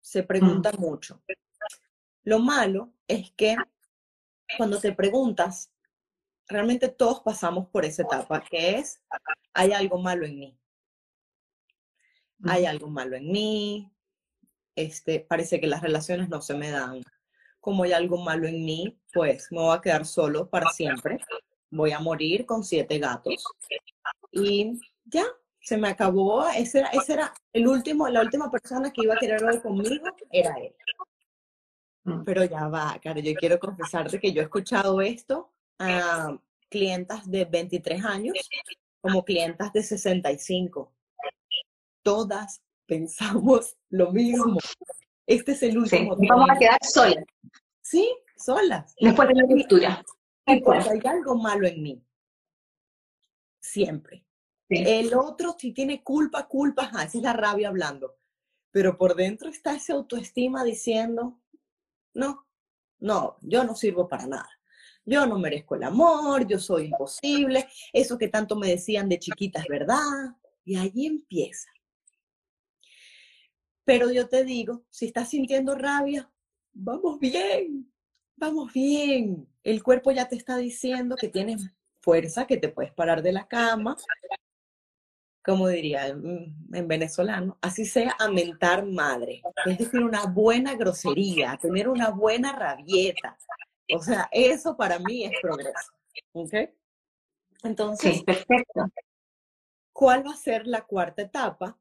[0.00, 0.80] se pregunta mm.
[0.80, 1.22] mucho.
[2.24, 3.56] Lo malo es que
[4.56, 5.72] cuando te preguntas,
[6.48, 9.00] realmente todos pasamos por esa etapa, que es,
[9.52, 10.58] hay algo malo en mí
[12.44, 13.92] hay algo malo en mí,
[14.76, 17.02] este, parece que las relaciones no se me dan.
[17.68, 21.18] Como hay algo malo en mí, pues me voy a quedar solo para siempre.
[21.70, 23.44] Voy a morir con siete gatos.
[24.32, 25.26] Y ya,
[25.60, 26.48] se me acabó.
[26.48, 30.06] Ese era, ese era el último, la última persona que iba a querer hablar conmigo,
[30.32, 30.74] era él.
[32.04, 32.24] Mm.
[32.24, 37.44] Pero ya va, cara, yo quiero confesarte que yo he escuchado esto a clientas de
[37.44, 38.34] 23 años
[39.02, 40.94] como clientas de 65
[42.02, 44.56] todas pensamos lo mismo.
[45.28, 46.16] Este es el último.
[46.26, 47.24] vamos a quedar solas.
[47.82, 48.94] Sí, solas.
[48.98, 50.02] Después de la ruptura.
[50.46, 52.02] hay algo malo en mí.
[53.60, 54.24] Siempre.
[54.70, 58.16] El otro, si tiene culpa, culpa, esa es la rabia hablando.
[58.70, 61.38] Pero por dentro está esa autoestima diciendo,
[62.14, 62.46] no,
[62.98, 64.48] no, yo no sirvo para nada.
[65.04, 67.68] Yo no merezco el amor, yo soy imposible.
[67.92, 70.36] Eso que tanto me decían de chiquita es verdad.
[70.64, 71.68] Y allí empieza.
[73.88, 76.30] Pero yo te digo, si estás sintiendo rabia,
[76.74, 77.90] vamos bien,
[78.36, 79.48] vamos bien.
[79.62, 81.70] El cuerpo ya te está diciendo que tienes
[82.02, 83.96] fuerza, que te puedes parar de la cama,
[85.42, 86.54] como diría en,
[86.86, 93.38] venezolano, así sea a mentar madre, es decir, una buena grosería, tener una buena rabieta.
[93.94, 95.92] O sea, eso para mí es progreso.
[96.32, 96.52] ¿Ok?
[97.62, 98.84] Entonces, perfecto.
[99.94, 101.78] ¿cuál va a ser la cuarta etapa?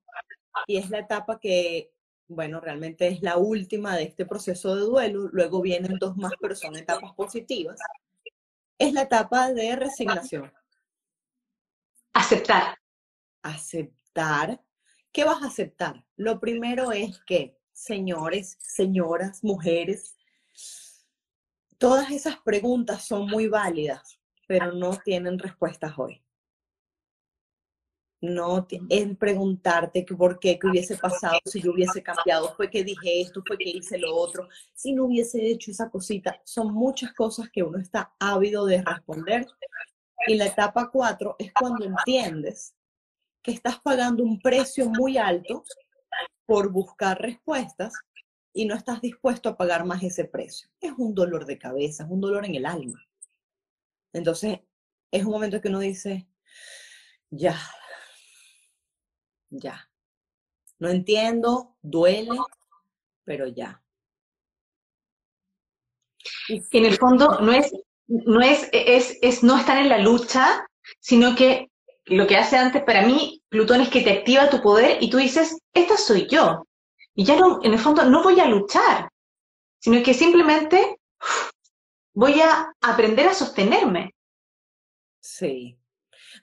[0.68, 1.92] Y es la etapa que
[2.28, 6.56] bueno, realmente es la última de este proceso de duelo, luego vienen dos más, pero
[6.56, 7.80] son etapas positivas,
[8.78, 10.52] es la etapa de resignación.
[12.14, 12.78] Aceptar.
[13.42, 14.62] Aceptar.
[15.12, 16.06] ¿Qué vas a aceptar?
[16.16, 20.18] Lo primero es que, señores, señoras, mujeres,
[21.78, 26.24] todas esas preguntas son muy válidas, pero no tienen respuestas hoy
[28.22, 33.22] no en preguntarte por qué, qué hubiese pasado si yo hubiese cambiado, fue que dije
[33.22, 36.42] esto, fue que hice lo otro, si no hubiese hecho esa cosita.
[36.44, 39.48] Son muchas cosas que uno está ávido de responder.
[40.28, 42.74] Y la etapa cuatro es cuando entiendes
[43.42, 45.64] que estás pagando un precio muy alto
[46.46, 47.94] por buscar respuestas
[48.52, 50.70] y no estás dispuesto a pagar más ese precio.
[50.82, 53.00] Es un dolor de cabeza, es un dolor en el alma.
[54.12, 54.60] Entonces,
[55.12, 56.28] es un momento que uno dice,
[57.30, 57.56] ya,
[59.50, 59.90] ya.
[60.80, 62.38] No entiendo, duele,
[63.24, 63.82] pero ya.
[66.50, 67.74] En el fondo no es,
[68.08, 70.68] no es, es, es no estar en la lucha,
[71.00, 71.70] sino que
[72.06, 75.18] lo que hace antes para mí, Plutón, es que te activa tu poder y tú
[75.18, 76.66] dices, esta soy yo.
[77.16, 79.10] Y ya no, en el fondo no voy a luchar,
[79.80, 81.00] sino que simplemente
[82.14, 84.14] voy a aprender a sostenerme.
[85.20, 85.77] Sí,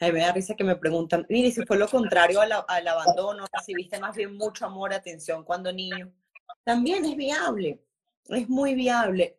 [0.05, 2.89] a mí me da risa que me preguntan, mire, si fue lo contrario al, al
[2.89, 6.13] abandono, recibiste más bien mucho amor, atención cuando niño,
[6.65, 7.83] también es viable,
[8.29, 9.39] es muy viable.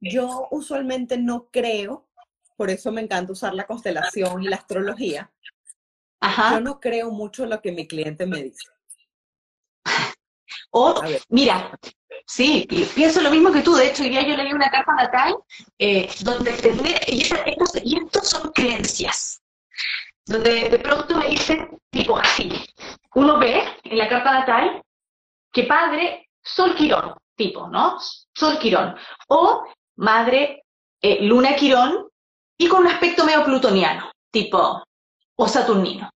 [0.00, 2.08] Yo usualmente no creo,
[2.56, 5.32] por eso me encanta usar la constelación y la astrología.
[6.50, 8.68] Yo no creo mucho lo que mi cliente me dice.
[10.70, 11.78] O, mira,
[12.26, 13.74] sí, pienso lo mismo que tú.
[13.74, 15.36] De hecho, hoy día yo leí una carta natal
[15.78, 16.50] eh, donde
[17.08, 19.33] y, estos, y estos son creencias
[20.26, 22.50] donde de pronto me dice, tipo así,
[23.14, 24.82] uno ve en la carta natal
[25.52, 27.98] que padre, Sol Quirón, tipo, ¿no?
[28.34, 28.96] Sol Quirón.
[29.28, 29.64] O
[29.96, 30.64] madre,
[31.00, 32.08] eh, Luna Quirón,
[32.58, 34.82] y con un aspecto medio plutoniano, tipo,
[35.36, 36.10] o saturnino.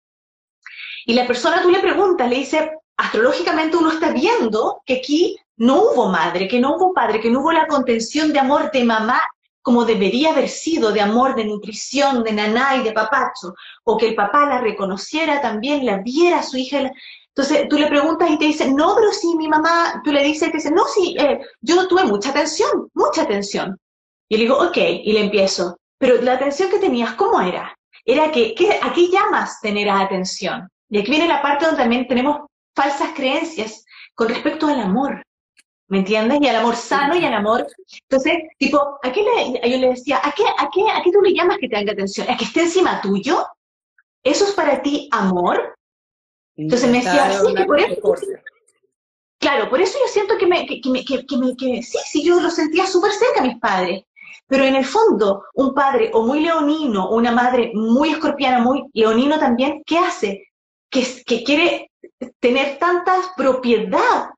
[1.06, 5.82] Y la persona tú le preguntas, le dice, astrológicamente uno está viendo que aquí no
[5.82, 9.22] hubo madre, que no hubo padre, que no hubo la contención de amor de mamá
[9.66, 14.10] como debería haber sido, de amor, de nutrición, de naná y de papacho, o que
[14.10, 16.92] el papá la reconociera también, la viera a su hija.
[17.30, 20.52] Entonces tú le preguntas y te dice, no, pero sí, mi mamá, tú le dices,
[20.52, 23.76] te dice, no, sí, eh, yo tuve mucha atención, mucha atención.
[24.30, 27.76] Y le digo, ok, y le empiezo, pero la atención que tenías, ¿cómo era?
[28.06, 30.70] Era que, ¿qué, ¿a qué llamas tener atención?
[30.92, 32.42] Y aquí viene la parte donde también tenemos
[32.76, 35.25] falsas creencias con respecto al amor.
[35.88, 36.40] ¿Me entiendes?
[36.42, 37.68] Y al amor sano y al amor.
[38.10, 41.22] Entonces, tipo, ¿a qué le, yo le decía, ¿a qué, a, qué, ¿a qué tú
[41.22, 42.28] le llamas que tenga atención?
[42.30, 43.46] ¿A que esté encima tuyo?
[44.24, 45.76] ¿Eso es para ti amor?
[46.56, 48.16] Entonces me decía, sí, que por eso.
[49.40, 52.50] Claro, por eso yo siento que me, que, que, que, que sí, sí, yo lo
[52.50, 54.04] sentía súper cerca a mis padres.
[54.48, 58.84] Pero en el fondo, un padre o muy leonino, o una madre muy escorpiana, muy
[58.94, 60.48] leonino también, ¿qué hace?
[60.90, 61.92] Que, que quiere
[62.40, 64.30] tener tanta propiedad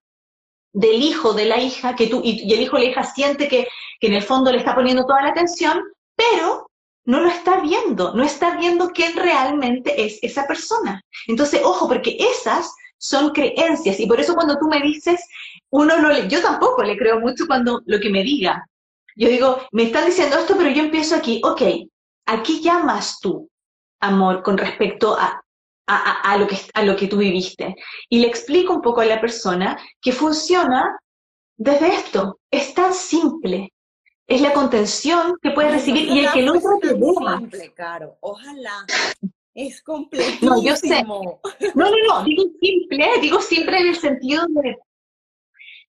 [0.74, 3.68] del hijo, de la hija, que tú, y, el hijo o la hija siente que,
[4.00, 5.82] que en el fondo le está poniendo toda la atención,
[6.16, 6.70] pero
[7.06, 11.02] no lo está viendo, no está viendo quién realmente es esa persona.
[11.28, 15.22] Entonces, ojo, porque esas son creencias, y por eso cuando tú me dices,
[15.70, 18.68] uno no le, yo tampoco le creo mucho cuando lo que me diga.
[19.16, 21.62] Yo digo, me están diciendo esto, pero yo empiezo aquí, ok,
[22.26, 23.50] aquí llamas tú
[24.00, 25.42] amor con respecto a
[25.88, 27.76] a, lo que, a lo que tú viviste.
[28.10, 31.00] Y le explico un poco a la persona que funciona
[31.56, 32.40] desde esto.
[32.52, 33.74] Es tan simple.
[34.28, 38.18] Es la contención que puedes recibir y el que otro te simple, Caro.
[38.20, 38.86] Ojalá.
[39.54, 40.46] Es complejo.
[40.46, 41.02] No, yo sé.
[41.04, 41.40] No,
[41.74, 42.24] no, no.
[42.26, 44.78] Digo simple, digo simple en el sentido de,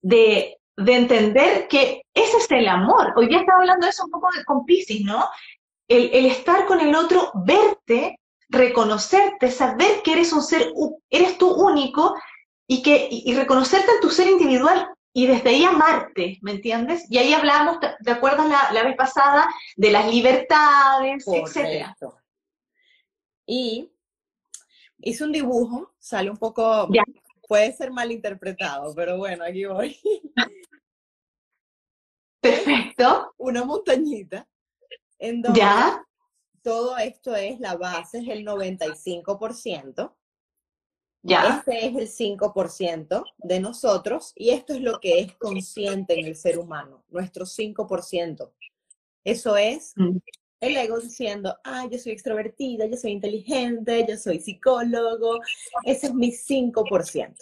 [0.02, 3.14] de, de entender que ese es el amor.
[3.16, 5.26] Hoy día estaba hablando de eso un poco con Pisces, ¿no?
[5.88, 10.72] El, el, estar con el otro, verte reconocerte, saber que eres un ser,
[11.11, 12.14] eres tú único
[12.66, 17.06] y, que, y, reconocerte en tu ser individual y desde ahí amarte, ¿me entiendes?
[17.11, 19.48] Y ahí hablamos, ¿te acuerdas la, la vez pasada?
[19.76, 21.87] De las libertades, etc.
[23.46, 23.90] Y
[24.98, 26.88] hice un dibujo, sale un poco,
[27.48, 29.98] puede ser mal interpretado, pero bueno, aquí voy.
[32.40, 33.32] Perfecto.
[33.38, 34.46] Una montañita
[35.18, 36.04] en donde ¿Ya?
[36.66, 40.12] Todo esto es la base, es el 95%.
[41.22, 41.59] Ya.
[41.59, 46.35] Este es el 5% de nosotros y esto es lo que es consciente en el
[46.35, 48.52] ser humano, nuestro 5%.
[49.22, 50.16] Eso es mm.
[50.61, 55.38] el ego diciendo, ah, yo soy extrovertida, yo soy inteligente, yo soy psicólogo.
[55.85, 57.37] Ese es mi 5%.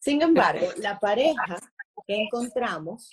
[0.00, 1.60] Sin embargo, la pareja
[2.04, 3.10] que encontramos,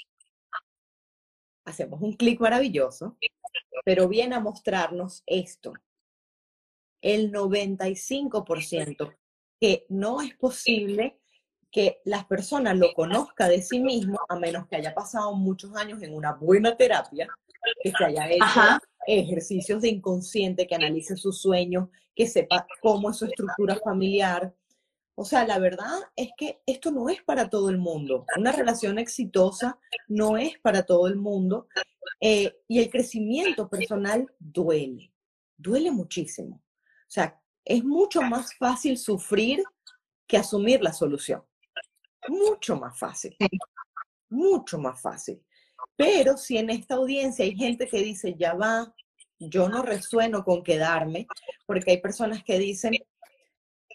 [1.70, 3.18] hacemos un clic maravilloso
[3.84, 5.74] pero viene a mostrarnos esto.
[7.02, 9.16] El 95%
[9.60, 11.20] que no es posible
[11.72, 16.02] que las personas lo conozca de sí mismo a menos que haya pasado muchos años
[16.02, 17.28] en una buena terapia,
[17.84, 23.18] que se haya hecho ejercicios de inconsciente, que analice sus sueños, que sepa cómo es
[23.18, 24.54] su estructura familiar.
[25.22, 28.26] O sea, la verdad es que esto no es para todo el mundo.
[28.38, 29.78] Una relación exitosa
[30.08, 31.68] no es para todo el mundo
[32.22, 35.12] eh, y el crecimiento personal duele,
[35.58, 36.64] duele muchísimo.
[36.64, 39.62] O sea, es mucho más fácil sufrir
[40.26, 41.44] que asumir la solución.
[42.30, 43.36] Mucho más fácil.
[44.30, 45.44] Mucho más fácil.
[45.98, 48.96] Pero si en esta audiencia hay gente que dice, ya va,
[49.38, 51.28] yo no resueno con quedarme,
[51.66, 52.94] porque hay personas que dicen,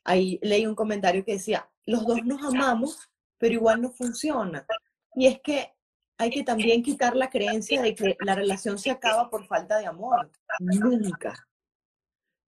[0.04, 4.66] ahí leí un comentario que decía, los dos nos amamos, pero igual no funciona.
[5.14, 5.74] Y es que
[6.16, 9.86] hay que también quitar la creencia de que la relación se acaba por falta de
[9.86, 10.30] amor.
[10.60, 11.48] Nunca.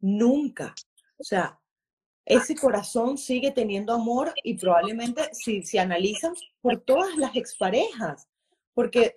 [0.00, 0.74] Nunca.
[1.18, 1.58] O sea,
[2.24, 8.28] ese corazón sigue teniendo amor y probablemente si se analizan por todas las exparejas,
[8.74, 9.14] porque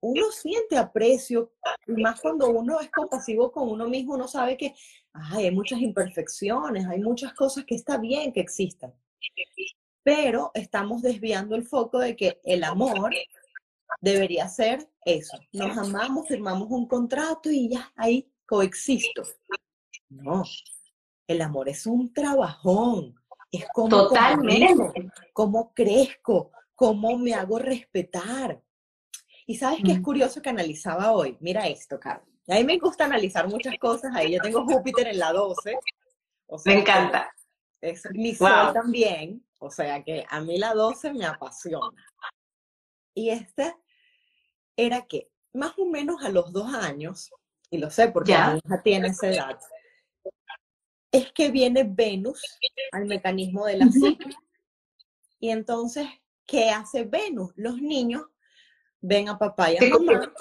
[0.00, 1.52] uno siente aprecio,
[1.86, 4.74] más cuando uno es compasivo con uno mismo, uno sabe que
[5.12, 8.94] hay muchas imperfecciones, hay muchas cosas que está bien que existan.
[10.02, 13.12] Pero estamos desviando el foco de que el amor
[14.00, 15.38] debería ser eso.
[15.52, 19.22] Nos amamos, firmamos un contrato y ya ahí coexisto.
[20.08, 20.44] No,
[21.26, 23.14] el amor es un trabajón.
[23.52, 25.10] Es como Totalmente.
[25.32, 28.62] cómo crezco, cómo me hago respetar.
[29.46, 30.02] Y sabes qué es mm.
[30.02, 31.36] curioso que analizaba hoy.
[31.40, 32.29] Mira esto, Carlos.
[32.50, 34.14] A mí me gusta analizar muchas cosas.
[34.14, 35.78] Ahí yo tengo Júpiter en la 12.
[36.64, 37.32] me encanta.
[37.80, 39.46] Es mi sol también.
[39.58, 42.04] O sea que a mí la 12 me apasiona.
[43.14, 43.76] Y este
[44.76, 47.30] era que más o menos a los dos años,
[47.70, 49.60] y lo sé porque mi hija tiene esa edad,
[51.12, 52.42] es que viene Venus
[52.92, 54.30] al mecanismo de la psique.
[55.38, 56.06] Y entonces,
[56.46, 57.52] ¿qué hace Venus?
[57.56, 58.26] Los niños
[59.00, 60.32] ven a papá y a mamá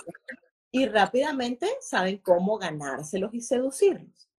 [0.72, 4.30] y rápidamente saben cómo ganárselos y seducirlos.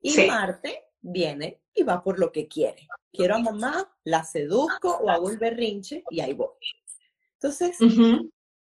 [0.00, 2.86] Y Marte viene y va por lo que quiere.
[3.12, 6.48] Quiero a mamá, la seduzco o hago el berrinche y ahí voy.
[7.34, 7.76] Entonces,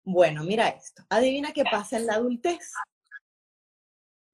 [0.05, 1.03] bueno, mira esto.
[1.09, 2.73] Adivina qué pasa en la adultez.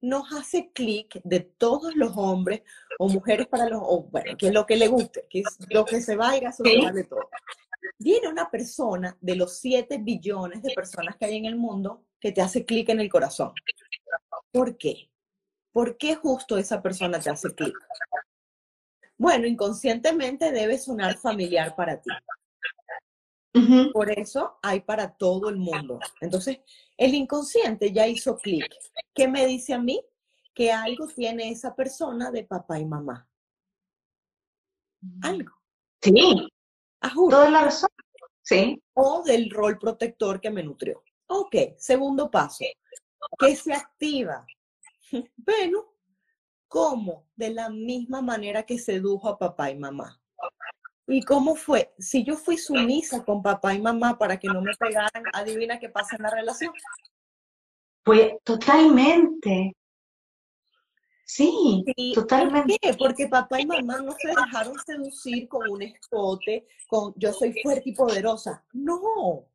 [0.01, 2.61] Nos hace clic de todos los hombres
[2.97, 5.83] o mujeres para los, o bueno, que es lo que le guste, que es lo
[5.83, 7.29] que se vaya, eso se de todo.
[7.97, 12.31] Viene una persona de los 7 billones de personas que hay en el mundo que
[12.31, 13.53] te hace clic en el corazón.
[14.51, 15.09] ¿Por qué?
[15.71, 17.75] ¿Por qué justo esa persona te hace clic?
[19.17, 22.09] Bueno, inconscientemente debe sonar familiar para ti.
[23.91, 25.99] Por eso hay para todo el mundo.
[26.21, 26.59] Entonces,
[26.97, 28.65] el inconsciente ya hizo clic.
[29.13, 30.01] ¿Qué me dice a mí?
[30.53, 33.27] Que algo tiene esa persona de papá y mamá.
[35.21, 35.51] Algo.
[36.01, 36.49] Sí.
[37.29, 37.89] Toda la razón.
[38.41, 38.81] Sí.
[38.93, 41.03] O del rol protector que me nutrió.
[41.31, 42.65] Ok, segundo paso.
[43.39, 44.45] ¿Qué se activa?
[45.37, 45.95] Bueno,
[46.67, 47.25] ¿cómo?
[47.35, 50.21] De la misma manera que sedujo a papá y mamá.
[51.07, 51.91] ¿Y cómo fue?
[51.97, 55.89] Si yo fui sumisa con papá y mamá para que no me pegaran, adivina qué
[55.89, 56.71] pasa en la relación.
[58.03, 59.75] Pues totalmente.
[61.25, 62.77] Sí, totalmente.
[62.79, 62.97] ¿Por qué?
[62.97, 67.89] Porque papá y mamá no se dejaron seducir con un escote, con yo soy fuerte
[67.89, 68.63] y poderosa.
[68.73, 69.47] No,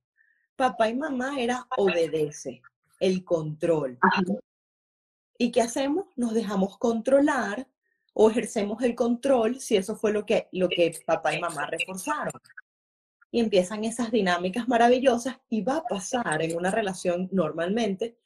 [0.57, 2.62] papá y mamá era obedece,
[3.01, 3.99] el control.
[5.38, 6.07] ¿Y qué hacemos?
[6.17, 7.67] Nos dejamos controlar
[8.12, 12.33] o ejercemos el control si eso fue lo que, lo que papá y mamá reforzaron.
[13.31, 18.17] Y empiezan esas dinámicas maravillosas y va a pasar en una relación normalmente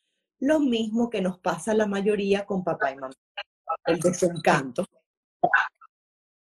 [0.41, 3.15] lo mismo que nos pasa a la mayoría con papá y mamá,
[3.87, 4.85] el desencanto.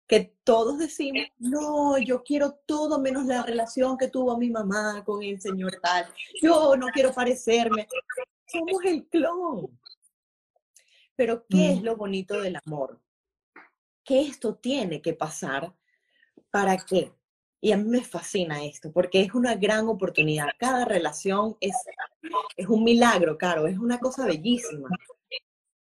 [0.09, 5.23] Que todos decimos, no, yo quiero todo menos la relación que tuvo mi mamá con
[5.23, 6.07] el señor tal.
[6.43, 7.87] Yo no quiero parecerme.
[8.47, 9.79] Somos el clon.
[11.15, 11.85] Pero ¿qué es mm.
[11.85, 13.01] lo bonito del amor?
[14.03, 15.75] Que esto tiene que pasar
[16.51, 17.13] para qué.
[17.61, 20.47] Y a mí me fascina esto, porque es una gran oportunidad.
[20.59, 21.75] Cada relación es,
[22.57, 24.89] es un milagro, Caro, es una cosa bellísima.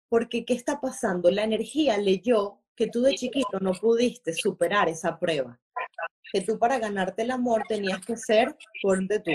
[0.08, 1.30] Porque ¿qué está pasando?
[1.30, 5.60] La energía leyó que tú de chiquito no pudiste superar esa prueba.
[6.32, 9.32] Que tú para ganarte el amor tenías que ser, fuerte tú,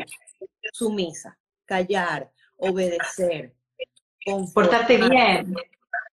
[0.72, 3.54] sumisa, callar, obedecer,
[4.52, 5.54] portarte bien,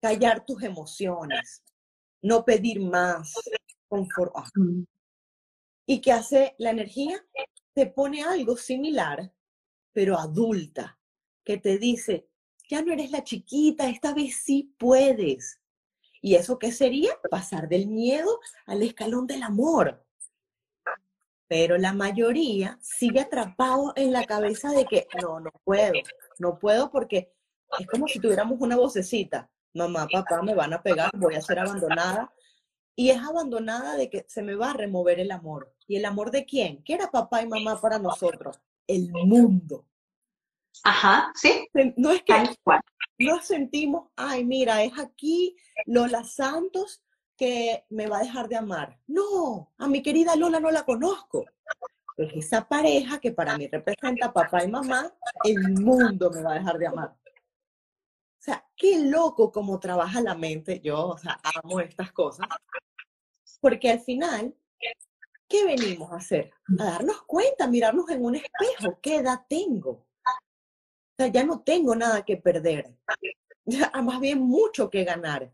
[0.01, 1.63] callar tus emociones,
[2.21, 3.34] no pedir más,
[3.88, 4.45] conformar.
[4.55, 4.84] Mm.
[5.86, 7.23] ¿Y qué hace la energía?
[7.73, 9.31] Te pone algo similar,
[9.93, 10.97] pero adulta,
[11.43, 12.27] que te dice,
[12.69, 15.61] ya no eres la chiquita, esta vez sí puedes.
[16.21, 17.12] ¿Y eso qué sería?
[17.29, 20.05] Pasar del miedo al escalón del amor.
[21.47, 25.93] Pero la mayoría sigue atrapado en la cabeza de que no, no puedo,
[26.39, 27.34] no puedo porque
[27.79, 31.60] es como si tuviéramos una vocecita mamá, papá me van a pegar, voy a ser
[31.60, 32.31] abandonada.
[32.95, 35.73] Y es abandonada de que se me va a remover el amor.
[35.88, 36.84] ¿Y el amor de quién?
[36.84, 38.60] ¿Qué era papá y mamá para nosotros?
[38.86, 39.88] El mundo.
[40.84, 41.67] Ajá, sí.
[41.97, 42.34] No es que
[43.19, 45.55] no sentimos, ay, mira, es aquí
[45.86, 47.03] Lola Santos
[47.38, 48.99] que me va a dejar de amar.
[49.07, 51.45] No, a mi querida Lola no la conozco.
[52.17, 55.12] Es esa pareja que para mí representa papá y mamá,
[55.43, 57.10] el mundo me va a dejar de amar.
[57.10, 60.81] O sea, qué loco cómo trabaja la mente.
[60.84, 62.47] Yo, o sea, amo estas cosas.
[63.60, 64.55] Porque al final,
[65.47, 66.51] ¿qué venimos a hacer?
[66.79, 68.99] A darnos cuenta, mirarnos en un espejo.
[69.01, 70.07] ¿Qué edad tengo?
[71.21, 72.91] Sea, ya no tengo nada que perder.
[73.63, 75.53] Ya, más bien mucho que ganar.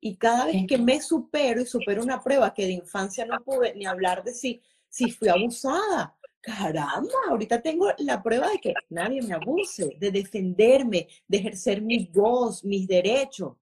[0.00, 3.72] Y cada vez que me supero y supero una prueba que de infancia no pude
[3.74, 9.22] ni hablar de si, si fui abusada, caramba, ahorita tengo la prueba de que nadie
[9.22, 13.56] me abuse, de defenderme, de ejercer mi voz, mis derechos.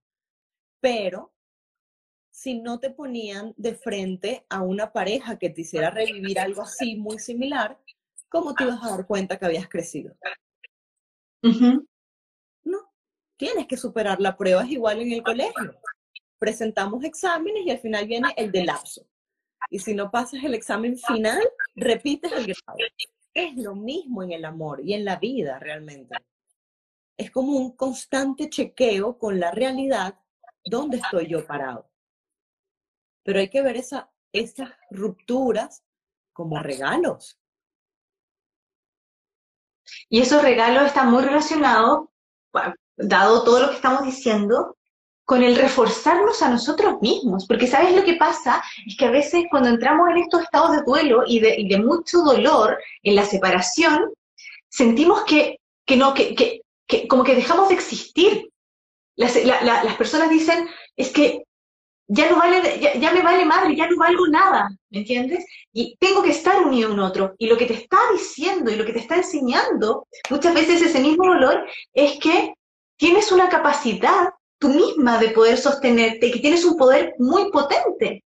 [0.80, 1.34] Pero
[2.30, 6.96] si no te ponían de frente a una pareja que te hiciera revivir algo así
[6.96, 7.78] muy similar,
[8.30, 10.16] ¿cómo te ibas a dar cuenta que habías crecido?
[11.42, 12.92] No,
[13.36, 15.80] tienes que superar la prueba, es igual en el colegio.
[16.38, 19.06] Presentamos exámenes y al final viene el de lapso.
[19.70, 21.42] Y si no pasas el examen final,
[21.74, 22.78] repites el grado.
[23.34, 26.16] Es lo mismo en el amor y en la vida realmente.
[27.16, 30.18] Es como un constante chequeo con la realidad,
[30.64, 31.90] ¿dónde estoy yo parado?
[33.24, 35.84] Pero hay que ver esa, esas rupturas
[36.32, 37.38] como regalos.
[40.08, 42.08] Y esos regalos están muy relacionados,
[42.96, 44.76] dado todo lo que estamos diciendo,
[45.24, 49.44] con el reforzarnos a nosotros mismos, porque sabes lo que pasa es que a veces
[49.50, 54.10] cuando entramos en estos estados de duelo y de, mucho dolor en la separación,
[54.70, 55.58] sentimos que
[55.88, 58.50] que no, que, que, como que dejamos de existir.
[59.16, 61.44] Las, las personas dicen, es que
[62.08, 65.44] ya no vale, ya, me vale madre, ya no valgo nada, ¿me entiendes?
[65.72, 67.34] Y tengo que estar unido a un otro.
[67.38, 71.00] Y lo que te está diciendo y lo que te está enseñando, muchas veces ese
[71.00, 72.54] mismo dolor, es que
[72.96, 78.24] tienes una capacidad tú misma de poder sostenerte, que tienes un poder muy potente.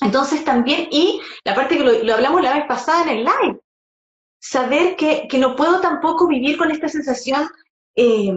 [0.00, 3.60] Entonces también, y la parte que lo, hablamos la vez pasada en el live,
[4.40, 7.48] saber que, que, no puedo tampoco vivir con esta sensación,
[7.94, 8.34] eh,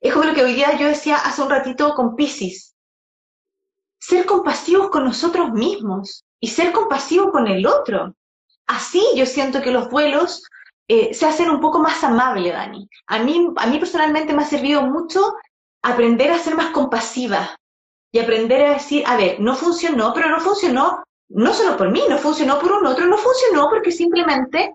[0.00, 2.70] es como lo que hoy día yo decía hace un ratito con Pisces,
[4.00, 8.14] ser compasivos con nosotros mismos y ser compasivos con el otro.
[8.66, 10.42] Así yo siento que los duelos
[10.88, 12.88] eh, se hacen un poco más amables, Dani.
[13.06, 15.34] A mí, a mí personalmente me ha servido mucho
[15.82, 17.56] aprender a ser más compasiva
[18.12, 22.02] y aprender a decir, a ver, no funcionó, pero no funcionó no solo por mí,
[22.08, 24.74] no funcionó por un otro, no funcionó porque simplemente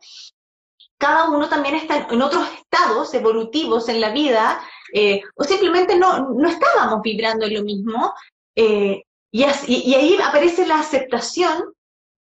[0.98, 4.62] cada uno también está en otros estados evolutivos en la vida,
[4.94, 8.14] eh, o simplemente no, no estábamos vibrando en lo mismo,
[8.56, 9.04] eh,
[9.44, 11.74] y, y, ahí aparece la aceptación,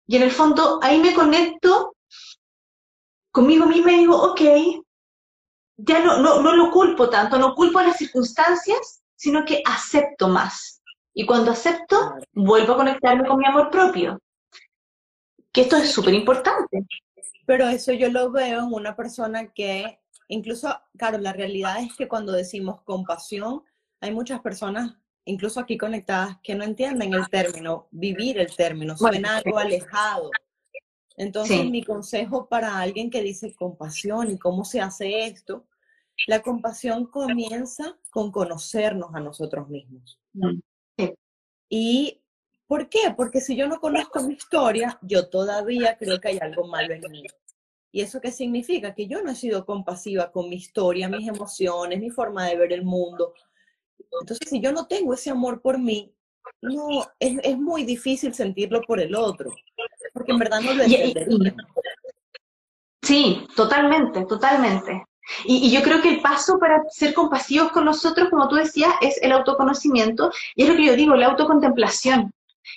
[0.08, 1.95] y en el fondo ahí me conecto
[3.32, 4.41] conmigo misma y digo, ok,
[5.78, 10.30] ya no, no, no lo culpo tanto, no culpo a las circunstancias, sino que acepto
[10.30, 10.82] más.
[11.14, 14.20] Y cuando acepto, vuelvo a conectarme con mi amor propio.
[15.51, 16.86] Que esto es súper importante.
[17.45, 22.08] Pero eso yo lo veo en una persona que, incluso, claro, la realidad es que
[22.08, 23.64] cuando decimos compasión,
[24.01, 29.38] hay muchas personas, incluso aquí conectadas, que no entienden el término, vivir el término, suena
[29.38, 30.30] algo alejado.
[31.18, 35.66] Entonces, mi consejo para alguien que dice compasión y cómo se hace esto,
[36.28, 40.20] la compasión comienza con conocernos a nosotros mismos.
[40.34, 40.60] Mm,
[41.70, 42.22] ¿Y
[42.68, 43.14] por qué?
[43.16, 47.12] Porque si yo no conozco mi historia, yo todavía creo que hay algo malo en
[47.12, 47.24] mí.
[47.92, 48.94] ¿Y eso qué significa?
[48.94, 52.74] Que yo no he sido compasiva con mi historia, mis emociones, mi forma de ver
[52.74, 53.34] el mundo.
[54.22, 56.12] Entonces, si yo no tengo ese amor por mí,
[56.62, 59.54] no, es, es muy difícil sentirlo por el otro
[60.16, 61.54] porque en verdad no lo entendería.
[63.04, 65.06] Sí, totalmente, totalmente.
[65.43, 69.22] Y, yo creo que el paso para ser compasivos con nosotros, como tú decías, es
[69.22, 72.32] el autoconocimiento, y es lo que yo digo, la autocontemplación.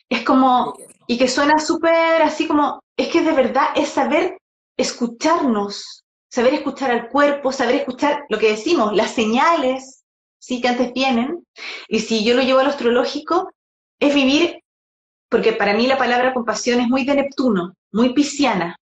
[0.08, 4.38] Es como, y que suena súper así como, es que de verdad es saber
[4.76, 9.97] escucharnos, saber escuchar al cuerpo, saber escuchar lo que decimos, las señales,
[10.38, 11.44] sí, que antes vienen.
[11.88, 13.50] Y si yo lo llevo al astrológico,
[14.00, 14.62] es vivir
[15.28, 18.76] porque para mí la palabra compasión es muy de Neptuno, muy pisciana.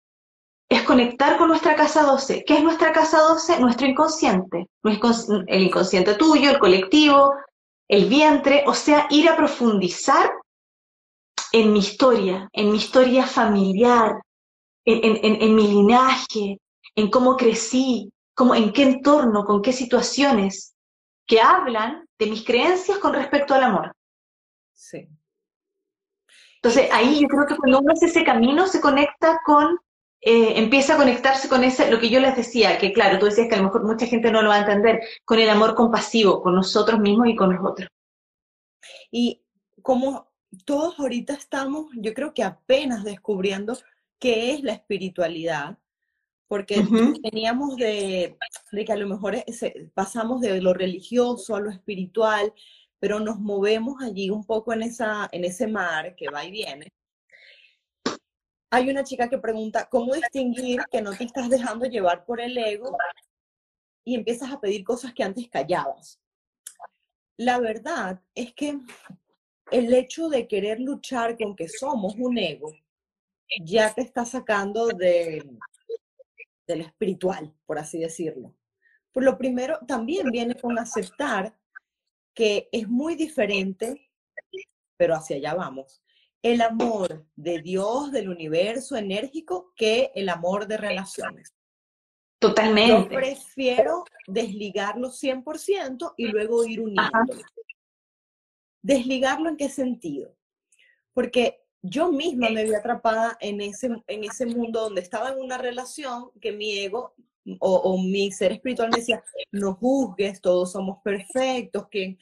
[0.68, 2.44] Es conectar con nuestra casa 12.
[2.46, 3.60] ¿Qué es nuestra casa 12?
[3.60, 4.66] Nuestro inconsciente.
[4.82, 7.34] El inconsciente tuyo, el colectivo,
[7.88, 10.32] el vientre, o sea, ir a profundizar
[11.52, 14.22] en mi historia, en mi historia familiar,
[14.84, 16.58] en, mi linaje,
[16.96, 18.10] en cómo crecí,
[18.54, 20.71] en qué entorno, con qué situaciones,
[21.26, 23.92] que hablan de mis creencias con respecto al amor.
[24.72, 25.08] Sí.
[26.56, 29.78] Entonces ahí yo creo que cuando uno hace ese camino se conecta con,
[30.20, 33.48] eh, empieza a conectarse con ese, lo que yo les decía, que claro, tú decías
[33.48, 36.40] que a lo mejor mucha gente no lo va a entender, con el amor compasivo,
[36.40, 37.88] con nosotros mismos y con los otros.
[39.10, 39.42] Y
[39.82, 40.32] como
[40.64, 43.76] todos ahorita estamos, yo creo que apenas descubriendo
[44.20, 45.78] qué es la espiritualidad,
[46.52, 46.84] porque
[47.22, 48.36] teníamos de,
[48.72, 49.42] de, que a lo mejor
[49.94, 52.52] pasamos de lo religioso a lo espiritual,
[52.98, 56.92] pero nos movemos allí un poco en, esa, en ese mar que va y viene.
[58.70, 62.58] Hay una chica que pregunta, ¿cómo distinguir que no te estás dejando llevar por el
[62.58, 62.98] ego
[64.04, 66.20] y empiezas a pedir cosas que antes callabas?
[67.38, 68.78] La verdad es que
[69.70, 72.74] el hecho de querer luchar con que somos un ego
[73.64, 75.42] ya te está sacando de,
[76.72, 78.54] del espiritual, por así decirlo.
[79.12, 81.56] Por lo primero, también viene con aceptar
[82.34, 84.10] que es muy diferente,
[84.96, 86.02] pero hacia allá vamos.
[86.42, 91.54] El amor de Dios, del universo enérgico, que el amor de relaciones.
[92.38, 92.90] Totalmente.
[92.90, 97.36] Yo prefiero desligarlo 100% y luego ir uniendo.
[98.82, 100.34] ¿Desligarlo en qué sentido?
[101.12, 105.58] Porque yo misma me vi atrapada en ese, en ese mundo donde estaba en una
[105.58, 107.14] relación que mi ego
[107.58, 112.16] o, mi ser espiritual me decía, no juzgues, todos somos perfectos, que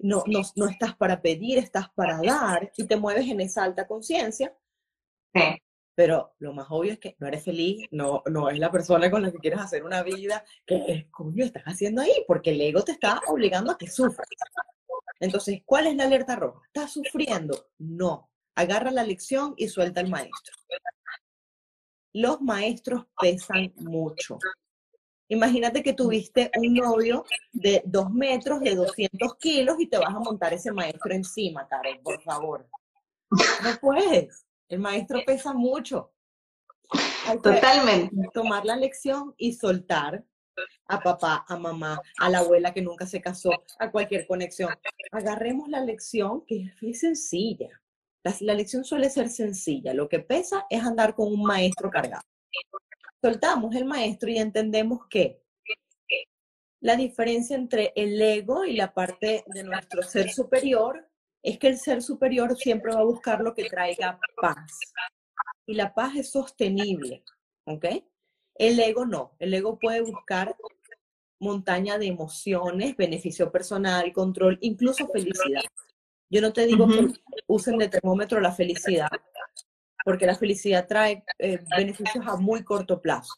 [0.00, 3.86] no, no, no estás para pedir, estás para dar, y te mueves en esa alta
[3.86, 4.54] conciencia.
[5.94, 9.22] Pero lo más obvio es que no eres feliz, no, no es la persona con
[9.22, 12.92] la que quieres hacer una vida, que coño estás haciendo ahí, porque el ego te
[12.92, 14.28] está obligando a que sufras.
[15.20, 16.60] Entonces, ¿cuál es la alerta roja?
[16.66, 17.68] ¿Estás sufriendo?
[17.78, 18.30] No.
[18.56, 20.54] Agarra la lección y suelta al maestro.
[22.12, 24.38] Los maestros pesan mucho
[25.28, 30.20] Imagínate que tuviste un novio de dos metros, de 200 kilos y te vas a
[30.20, 32.68] montar ese maestro encima, Karen, por favor.
[33.30, 34.46] No puedes.
[34.68, 36.12] El maestro pesa mucho.
[37.42, 38.14] Totalmente.
[38.32, 40.24] Tomar la lección y soltar
[40.86, 43.50] a papá, a mamá, a la abuela que nunca se casó,
[43.80, 44.72] a cualquier conexión.
[45.10, 47.82] Agarremos la lección que es sencilla.
[48.40, 49.94] La, lección suele ser sencilla.
[49.94, 52.22] Lo que pesa es andar con un maestro cargado.
[53.22, 55.42] Soltamos el maestro y entendemos que
[56.80, 61.08] la diferencia entre el ego y la parte de nuestro ser superior
[61.42, 64.78] es que el ser superior siempre va a buscar lo que traiga paz.
[65.66, 67.22] Y la paz es sostenible,
[67.64, 67.86] ¿ok?
[68.54, 70.56] El ego no, el ego puede buscar
[71.38, 75.62] montaña de emociones, beneficio personal, control, incluso felicidad.
[76.30, 77.12] Yo no te digo que
[77.46, 79.08] usen de termómetro la felicidad,
[80.04, 83.34] porque la felicidad trae eh, beneficios a muy corto plazo.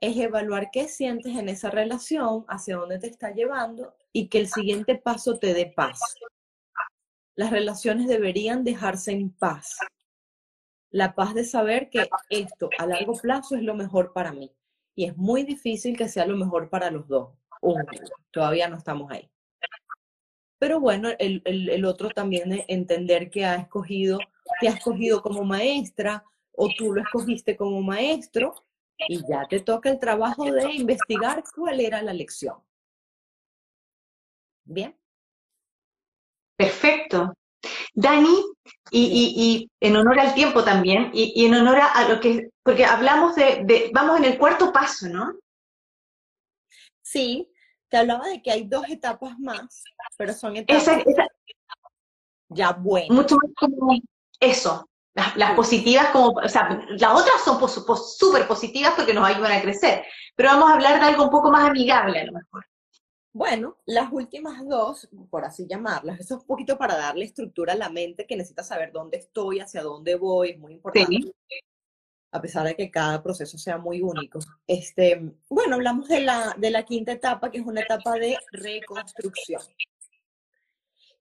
[0.00, 4.48] Es evaluar qué sientes en esa relación, hacia dónde te está llevando y que el
[4.48, 5.98] siguiente paso te dé paz.
[7.34, 9.78] Las relaciones deberían dejarse en paz
[10.96, 14.50] la paz de saber que esto a largo plazo es lo mejor para mí.
[14.94, 17.34] Y es muy difícil que sea lo mejor para los dos.
[18.30, 19.30] todavía no estamos ahí.
[20.58, 24.18] Pero bueno, el, otro también es entender que ha escogido,
[24.60, 28.54] te ha escogido como maestra o tú lo escogiste como maestro
[29.08, 32.56] y ya te toca el trabajo de investigar cuál era la lección.
[34.64, 34.96] ¿Bien?
[36.56, 37.34] Perfecto.
[37.94, 38.44] Dani,
[38.90, 43.90] y, en honor al tiempo también, y, en honor a, lo que, porque hablamos de,
[43.92, 45.34] vamos en el cuarto paso, ¿no?
[47.02, 47.48] Sí,
[47.88, 49.84] te hablaba de que hay dos etapas más,
[50.16, 51.04] pero son etapas
[52.48, 53.10] ya buenas.
[53.10, 53.92] Mucho más como
[54.40, 57.58] eso, las, positivas como, o sea, las otras son
[57.96, 61.50] súper positivas porque nos ayudan a crecer, pero vamos a hablar de algo un poco
[61.50, 62.66] más amigable a lo mejor.
[63.32, 67.76] Bueno, las últimas dos, por así llamarlas, eso es un poquito para darle estructura a
[67.76, 71.32] la mente que necesita saber dónde estoy, hacia dónde voy, es muy importante.
[72.36, 74.40] A pesar de que cada proceso sea muy único.
[74.66, 79.62] Este, bueno, hablamos de la, de la quinta etapa, que es una etapa de reconstrucción.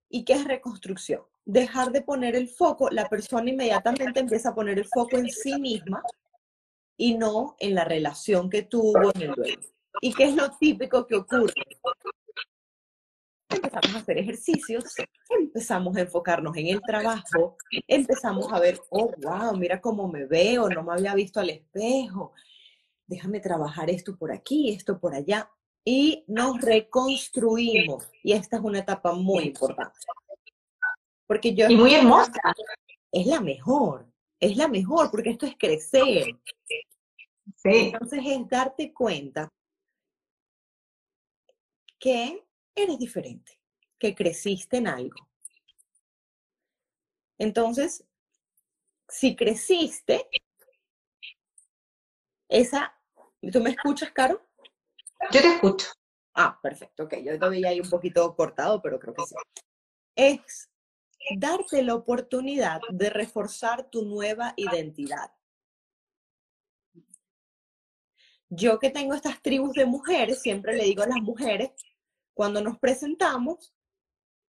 [0.10, 1.22] ¿Y qué es reconstrucción?
[1.46, 5.58] Dejar de poner el foco, la persona inmediatamente empieza a poner el foco en sí
[5.58, 6.04] misma
[6.98, 9.62] y no en la relación que tuvo en el duelo.
[10.02, 11.54] ¿Y qué es lo típico que ocurre?
[13.50, 14.84] Empezamos a hacer ejercicios,
[15.30, 20.68] empezamos a enfocarnos en el trabajo, empezamos a ver, oh, wow, mira cómo me veo,
[20.70, 22.34] no me había visto al espejo,
[23.06, 25.50] déjame trabajar esto por aquí, esto por allá,
[25.84, 28.10] y nos reconstruimos.
[28.24, 30.00] Y esta es una etapa muy importante.
[31.28, 31.70] Porque yo...
[31.70, 32.34] Y muy hermosa.
[33.12, 34.08] Es la mejor,
[34.40, 36.26] es la mejor, porque esto es crecer.
[37.56, 37.92] Sí.
[37.94, 39.50] Entonces es darte cuenta
[42.00, 42.45] que
[42.76, 43.60] eres diferente,
[43.98, 45.28] que creciste en algo.
[47.38, 48.06] Entonces,
[49.08, 50.30] si creciste,
[52.50, 52.98] esa,
[53.52, 54.46] ¿tú me escuchas, Caro?
[55.32, 55.88] Yo te escucho.
[56.34, 59.36] Ah, perfecto, ok, yo todavía ahí un poquito cortado, pero creo que sí.
[60.16, 60.70] Es
[61.38, 65.32] darte la oportunidad de reforzar tu nueva identidad.
[68.50, 71.72] Yo que tengo estas tribus de mujeres, siempre le digo a las mujeres
[72.36, 73.74] cuando nos presentamos,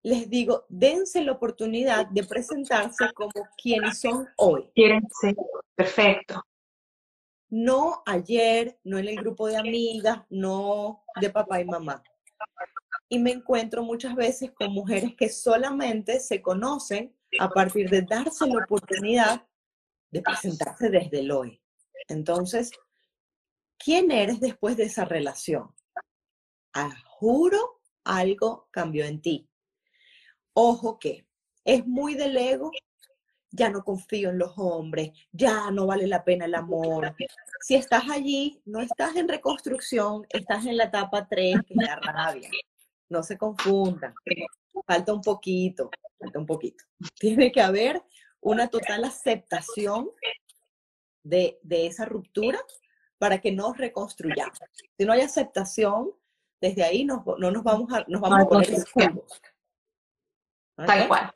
[0.04, 4.70] les digo, dense la oportunidad de presentarse como quienes son hoy.
[4.76, 5.36] Quierense,
[5.76, 6.44] perfecto.
[7.50, 12.04] No ayer, no en el grupo de amigas, no de papá y mamá.
[13.08, 18.48] Y me encuentro muchas veces con mujeres que solamente se conocen a partir de darse
[18.48, 19.48] la oportunidad
[20.12, 21.62] de presentarse desde el hoy.
[22.08, 22.72] Entonces,
[23.78, 25.74] ¿quién eres después de esa relación?
[26.74, 26.96] Ah,
[27.26, 29.50] juro algo cambió en ti.
[30.54, 31.26] Ojo que
[31.64, 32.70] es muy del ego,
[33.50, 37.16] ya no confío en los hombres, ya no vale la pena el amor.
[37.62, 41.96] Si estás allí, no estás en reconstrucción, estás en la etapa 3, que es la
[41.96, 42.52] rabia.
[43.10, 44.14] No se confundan.
[44.86, 46.84] Falta un poquito, falta un poquito.
[47.20, 48.04] Tiene que haber
[48.40, 50.12] una total aceptación
[51.24, 52.60] de, esa ruptura
[53.18, 54.60] para que nos reconstruyamos.
[54.96, 56.12] Si no hay aceptación,
[56.70, 59.42] desde ahí no nos vamos a, nos vamos a poner escudos.
[60.76, 61.32] Tal cual.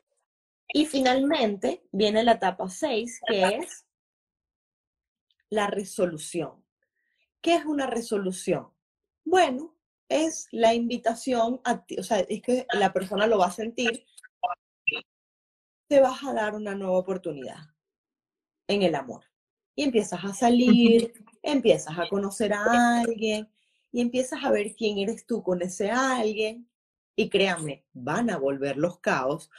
[0.72, 3.86] Y finalmente viene la etapa 6, que es
[5.48, 6.64] la resolución.
[7.40, 8.72] ¿Qué es una resolución?
[9.24, 9.76] Bueno,
[10.08, 14.04] es la invitación a ti, o sea, es que la persona lo va a sentir,
[15.88, 17.58] te vas a dar una nueva oportunidad
[18.66, 19.24] en el amor.
[19.76, 21.12] Y empiezas a salir,
[21.42, 23.48] empiezas a conocer a alguien
[23.92, 26.68] y empiezas a ver quién eres tú con ese alguien.
[27.16, 29.50] Y créanme, van a volver los caos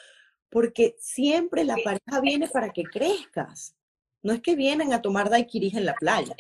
[0.51, 3.75] porque siempre la pareja viene para que crezcas.
[4.21, 6.36] No es que vienen a tomar daiquiris en la playa.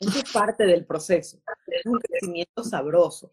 [0.00, 1.42] Eso es parte del proceso.
[1.66, 3.28] Es un crecimiento sabroso.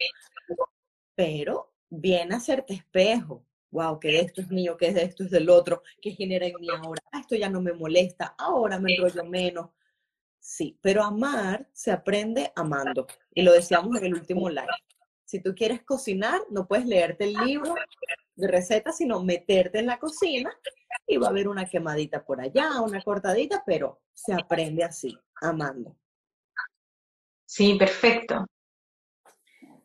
[1.14, 3.46] Pero viene a hacerte espejo.
[3.70, 6.68] Wow, que esto es mío, que de esto es del otro, que genera en mí
[6.70, 7.02] ahora.
[7.12, 9.70] Ah, esto ya no me molesta, ahora me enrollo menos.
[10.46, 13.08] Sí, pero amar se aprende amando.
[13.34, 14.68] Y lo decíamos en el último live.
[15.26, 17.74] Si tú quieres cocinar, no puedes leerte el libro
[18.36, 20.56] de recetas, sino meterte en la cocina
[21.08, 25.98] y va a haber una quemadita por allá, una cortadita, pero se aprende así, amando.
[27.46, 28.46] Sí, perfecto.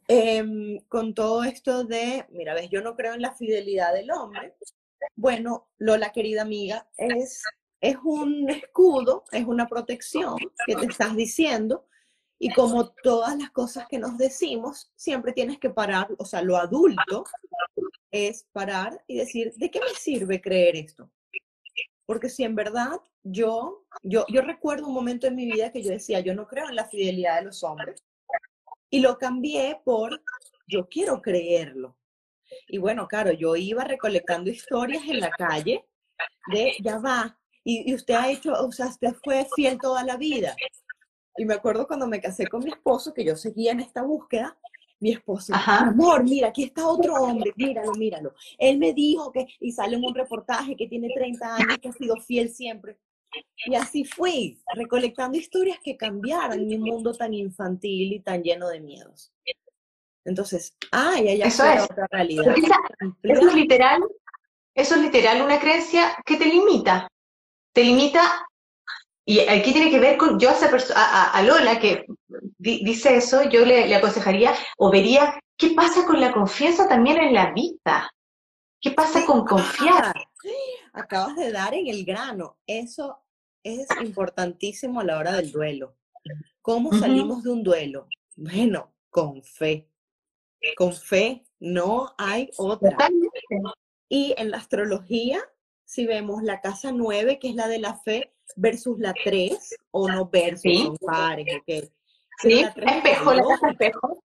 [0.09, 4.55] Em, con todo esto de, mira, ves, yo no creo en la fidelidad del hombre.
[5.17, 7.45] Bueno, Lola, querida amiga, es,
[7.81, 11.87] es un escudo, es una protección que te estás diciendo.
[12.39, 16.57] Y como todas las cosas que nos decimos, siempre tienes que parar, o sea, lo
[16.57, 17.25] adulto
[18.11, 21.11] es parar y decir, ¿de qué me sirve creer esto?
[22.07, 25.91] Porque si en verdad yo, yo, yo recuerdo un momento en mi vida que yo
[25.91, 28.03] decía, yo no creo en la fidelidad de los hombres.
[28.89, 30.23] Y lo cambié por,
[30.67, 31.97] yo quiero creerlo.
[32.67, 35.85] Y bueno, claro, yo iba recolectando historias en la calle
[36.53, 40.17] de, ya va, y, y usted ha hecho, o sea, usted fue fiel toda la
[40.17, 40.57] vida.
[41.37, 44.59] Y me acuerdo cuando me casé con mi esposo, que yo seguía en esta búsqueda,
[45.01, 48.35] mi esposo, amor, mira, aquí está otro hombre, míralo, míralo.
[48.59, 51.93] Él me dijo que, y sale en un reportaje que tiene 30 años, que ha
[51.93, 52.99] sido fiel siempre.
[53.65, 58.81] Y así fui, recolectando historias que cambiaran mi mundo tan infantil y tan lleno de
[58.81, 59.33] miedos.
[60.25, 62.55] Entonces, ay, allá eso es otra realidad.
[63.23, 64.03] eso es literal,
[64.75, 67.09] eso es literal una creencia que te limita.
[67.73, 68.47] Te limita
[69.25, 70.55] y aquí tiene que ver con, yo a,
[70.95, 72.05] a, a Lola que
[72.59, 77.53] dice eso, yo le, aconsejaría o vería qué pasa con la confianza también en la
[77.53, 78.11] vida.
[78.81, 80.15] ¿Qué pasa con confiar?
[80.93, 82.59] Acabas de dar en el grano.
[82.67, 83.23] Eso
[83.63, 85.97] es importantísimo a la hora del duelo.
[86.63, 88.09] ¿Cómo salimos de un duelo?
[88.37, 89.91] Bueno, con fe.
[90.77, 92.97] Con fe no hay otra.
[94.09, 95.41] Y en la astrología,
[95.91, 100.09] si vemos la casa 9, que es la de la fe, versus la 3, o
[100.09, 100.85] no versus, ¿Sí?
[100.85, 101.91] son pares, ok.
[102.41, 104.23] Sí, la espejo, la casa espejo.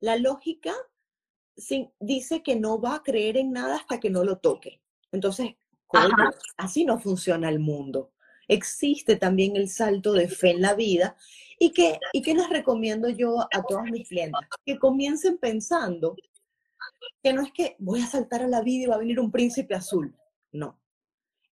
[0.00, 0.74] La lógica
[2.00, 4.82] dice que no va a creer en nada hasta que no lo toque.
[5.12, 5.54] Entonces,
[6.56, 8.10] así no funciona el mundo.
[8.48, 11.16] Existe también el salto de fe en la vida.
[11.60, 14.48] ¿Y qué, ¿Y qué les recomiendo yo a todas mis clientes?
[14.66, 16.16] Que comiencen pensando
[17.22, 19.30] que no es que voy a saltar a la vida y va a venir un
[19.30, 20.12] príncipe azul.
[20.52, 20.82] No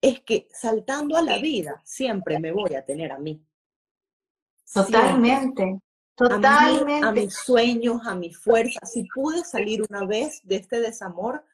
[0.01, 3.42] es que saltando a la vida siempre me voy a tener a mí.
[4.72, 5.80] Totalmente.
[6.14, 7.07] Totalmente.
[7.07, 8.80] A, mis sueños, a mi fuerza.
[8.84, 11.44] Si pude salir una vez de este desamor,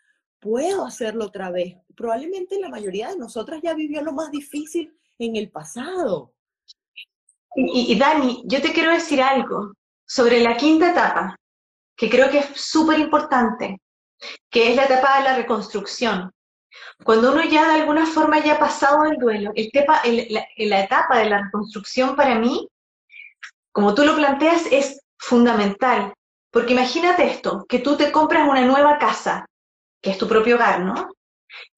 [0.41, 1.77] puedo hacerlo otra vez.
[1.95, 6.33] Probablemente la mayoría de nosotras ya vivió lo más difícil en el pasado.
[7.57, 9.75] Y, y Dani, yo te quiero decir algo
[10.07, 11.37] sobre la quinta etapa,
[11.97, 13.79] que creo que es súper importante,
[14.51, 16.34] que es la etapa de la reconstrucción.
[17.03, 19.71] Cuando uno ya de alguna forma ya ha pasado el duelo, el
[20.31, 22.69] la, la etapa de la reconstrucción para mí,
[23.73, 26.15] como tú lo planteas, es fundamental.
[26.51, 29.47] Porque imagínate esto, que tú te compras una nueva casa,
[30.01, 31.11] que es tu propio hogar, ¿no?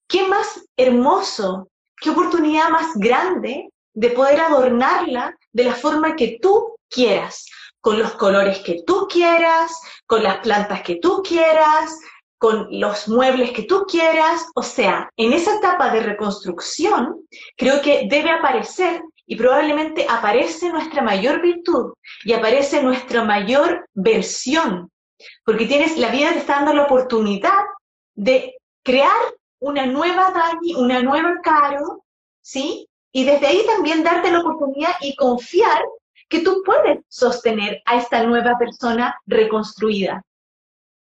[0.07, 6.77] ¿Qué más hermoso, qué oportunidad más grande de poder adornarla de la forma que tú
[6.91, 7.47] quieras,
[7.81, 11.99] con los colores que tú quieras, con las plantas que tú quieras,
[12.39, 17.27] con los muebles que tú quieras, o sea, en esa etapa de reconstrucción,
[17.57, 24.91] creo que debe aparecer y probablemente aparece nuestra mayor virtud y aparece nuestra mayor versión,
[25.45, 27.65] porque tienes, la vida te está dando la oportunidad
[28.15, 29.11] de crear
[29.59, 32.05] una nueva Dani, una nueva Caro,
[32.41, 32.87] ¿sí?
[33.13, 35.83] Y desde ahí también darte la oportunidad y confiar
[36.29, 40.23] que tú puedes sostener a esta nueva persona reconstruida.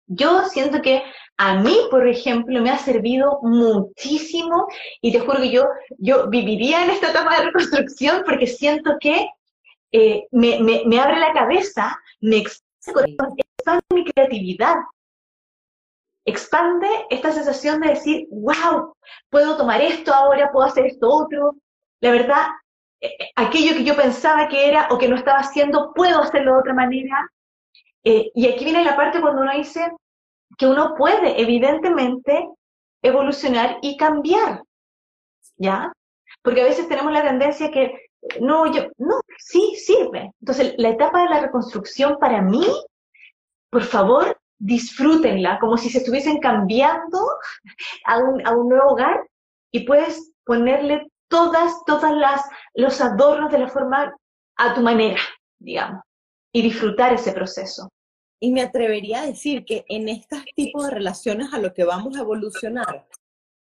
[0.07, 1.03] Yo siento que
[1.37, 4.67] a mí, por ejemplo, me ha servido muchísimo
[5.01, 5.65] y te juro que yo,
[5.97, 9.27] yo viviría en esta etapa de reconstrucción porque siento que
[9.91, 13.15] eh, me, me, me, abre la cabeza, me expande
[13.93, 14.75] mi creatividad,
[16.25, 18.95] expande esta sensación de decir, wow,
[19.29, 21.55] puedo tomar esto ahora, puedo hacer esto otro.
[22.01, 22.47] La verdad,
[23.01, 26.53] eh, eh, aquello que yo pensaba que era o que no estaba haciendo, puedo hacerlo
[26.53, 27.31] de otra manera.
[28.05, 29.91] Y aquí viene la parte cuando uno dice,
[30.57, 32.47] que uno puede evidentemente
[33.01, 34.63] evolucionar y cambiar,
[35.57, 35.91] ¿ya?
[36.41, 40.31] Porque a veces tenemos la tendencia que no, yo, no, sí, sirve.
[40.39, 42.65] Entonces, la etapa de la reconstrucción para mí,
[43.69, 47.19] por favor, disfrútenla, como si se estuviesen cambiando
[48.05, 49.27] a un, a un nuevo hogar
[49.71, 52.41] y puedes ponerle todas, todas las,
[52.73, 54.15] los adornos de la forma
[54.57, 55.19] a tu manera,
[55.59, 56.01] digamos,
[56.53, 57.89] y disfrutar ese proceso.
[58.45, 62.15] Y me atrevería a decir que en estos tipos de relaciones a lo que vamos
[62.15, 63.07] a evolucionar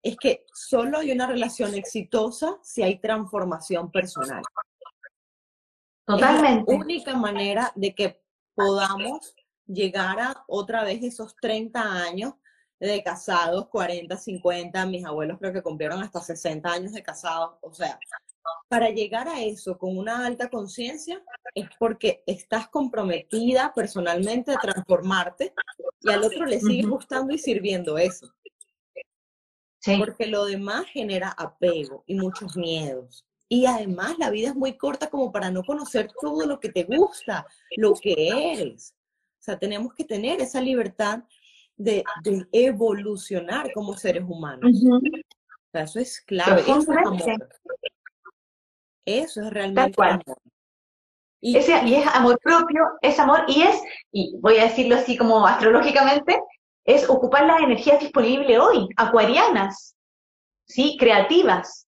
[0.03, 4.43] es que solo hay una relación exitosa si hay transformación personal.
[6.05, 6.71] Totalmente.
[6.71, 8.23] Es la única manera de que
[8.55, 9.35] podamos
[9.67, 12.35] llegar a otra vez esos 30 años
[12.79, 17.73] de casados, 40, 50, mis abuelos creo que cumplieron hasta 60 años de casados, o
[17.73, 17.99] sea,
[18.69, 21.23] para llegar a eso con una alta conciencia
[21.55, 25.55] es porque estás comprometida personalmente a transformarte
[26.01, 28.33] y al otro le sigue gustando y sirviendo eso.
[29.99, 33.25] Porque lo demás genera apego y muchos miedos.
[33.49, 36.83] Y además la vida es muy corta como para no conocer todo lo que te
[36.83, 38.95] gusta, lo que eres.
[39.39, 41.23] O sea, tenemos que tener esa libertad
[41.77, 42.05] de,
[42.51, 44.73] evolucionar como seres humanos.
[44.75, 45.01] O
[45.71, 46.63] sea, eso es clave.
[46.63, 47.49] Eso es amor.
[49.07, 50.23] Eso es realmente amor.
[51.41, 53.81] Y, Ese, y es amor propio, es amor, y es,
[54.11, 56.37] y voy a decirlo así como astrológicamente,
[56.85, 59.97] es ocupar las energías disponibles hoy, acuarianas,
[60.67, 60.97] ¿sí?
[60.99, 61.89] Creativas.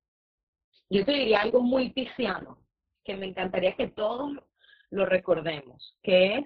[0.91, 2.59] Yo te diría algo muy pisciano,
[3.03, 4.33] que me encantaría que todos
[4.91, 6.45] lo recordemos, que es,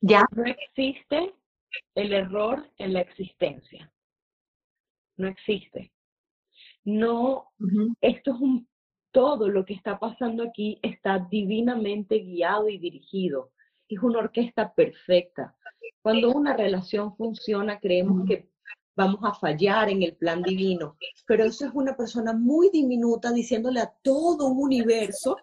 [0.00, 0.24] ¿Ya?
[0.32, 1.34] no existe
[1.94, 3.90] el error en la existencia.
[5.16, 5.92] No existe.
[6.84, 7.52] No,
[8.00, 8.68] esto es un,
[9.12, 13.52] todo lo que está pasando aquí está divinamente guiado y dirigido.
[13.88, 15.56] Es una orquesta perfecta.
[16.02, 18.50] Cuando una relación funciona, creemos que
[18.98, 23.80] vamos a fallar en el plan divino, pero eso es una persona muy diminuta diciéndole
[23.80, 25.36] a todo un universo,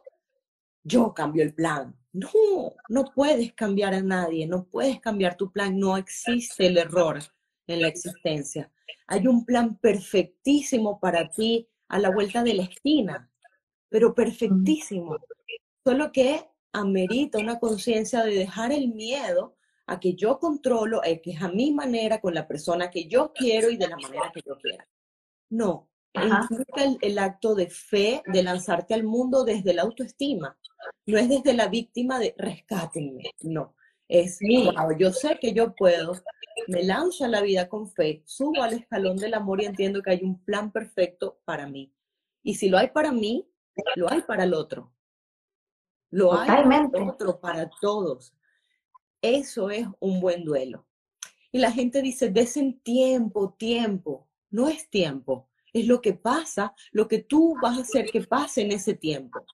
[0.83, 1.95] yo cambio el plan.
[2.11, 2.29] No,
[2.89, 7.19] no puedes cambiar a nadie, no puedes cambiar tu plan, no existe el error
[7.67, 8.71] en la existencia.
[9.07, 13.29] Hay un plan perfectísimo para ti a la vuelta de la esquina,
[13.95, 15.15] pero perfectísimo.
[15.85, 19.55] Solo que amerita una conciencia de dejar el miedo
[19.87, 23.31] a que yo controlo, eh, que es a mi manera, con la persona que yo
[23.31, 24.85] quiero y de la manera que yo quiera.
[25.49, 30.57] No, implica el, acto de fe, de lanzarte al mundo desde la autoestima.
[31.05, 33.75] No es desde la víctima de rescátenme, no.
[34.09, 36.15] Es, wow, yo sé que yo puedo,
[36.67, 40.11] me lanzo a la vida con fe, subo al escalón del amor y entiendo que
[40.11, 41.93] hay un plan perfecto para mí.
[42.43, 43.49] Y si lo hay para mí,
[43.95, 44.91] lo hay para el otro.
[46.11, 48.33] Lo hay para el otro, para todos.
[49.21, 50.85] Eso es un buen duelo.
[51.51, 54.27] Y la gente dice, desen tiempo, tiempo.
[54.49, 58.61] No es tiempo, es lo que pasa, lo que tú vas a hacer que pase
[58.61, 59.45] en ese tiempo.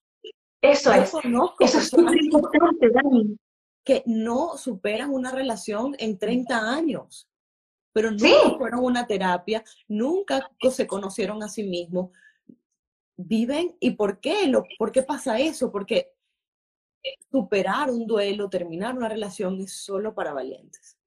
[0.61, 1.11] Eso es.
[1.59, 3.38] Eso es súper importante, Dani.
[3.84, 7.28] Que no superan una relación en 30 años,
[7.91, 12.11] pero nunca fueron una terapia, nunca se conocieron a sí mismos.
[13.24, 14.47] Viven, ¿y por qué?
[14.47, 15.72] Lo, ¿Por qué pasa eso?
[15.72, 16.13] Porque
[17.32, 20.97] superar un duelo, terminar una relación es solo para valientes.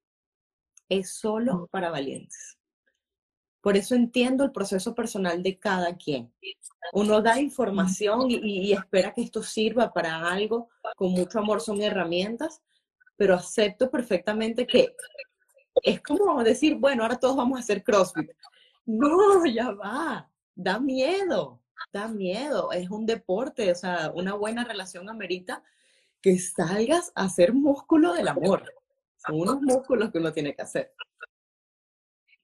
[0.89, 2.57] Es solo para valientes.
[3.61, 6.31] Por eso entiendo el proceso personal de cada quien.
[6.93, 10.69] Uno da información y, espera que esto sirva para algo.
[10.95, 12.61] Con mucho amor son herramientas,
[13.17, 14.95] pero acepto perfectamente que
[15.83, 18.29] es como decir, bueno, ahora todos vamos a hacer CrossFit.
[18.85, 20.29] No, ya va.
[20.53, 21.59] Da miedo,
[21.91, 22.71] da miedo.
[22.71, 25.63] Es un deporte, o sea, una buena relación amerita
[26.21, 28.63] que salgas a hacer músculo del amor.
[29.17, 30.93] Son unos músculos que uno tiene que hacer.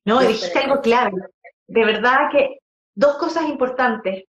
[0.05, 1.11] No, dijiste algo clave.
[1.67, 2.59] De verdad que
[2.95, 4.25] dos cosas importantes,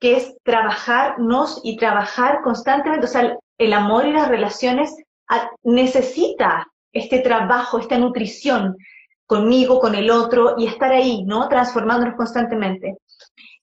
[0.00, 3.06] que es trabajarnos y trabajar constantemente.
[3.06, 4.94] O sea, el amor y las relaciones
[5.64, 8.76] necesita este trabajo, esta nutrición
[9.26, 11.48] conmigo, con el otro, y estar ahí, ¿no?
[11.48, 12.96] Transformándonos constantemente.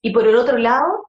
[0.06, 1.08] Y por el otro lado,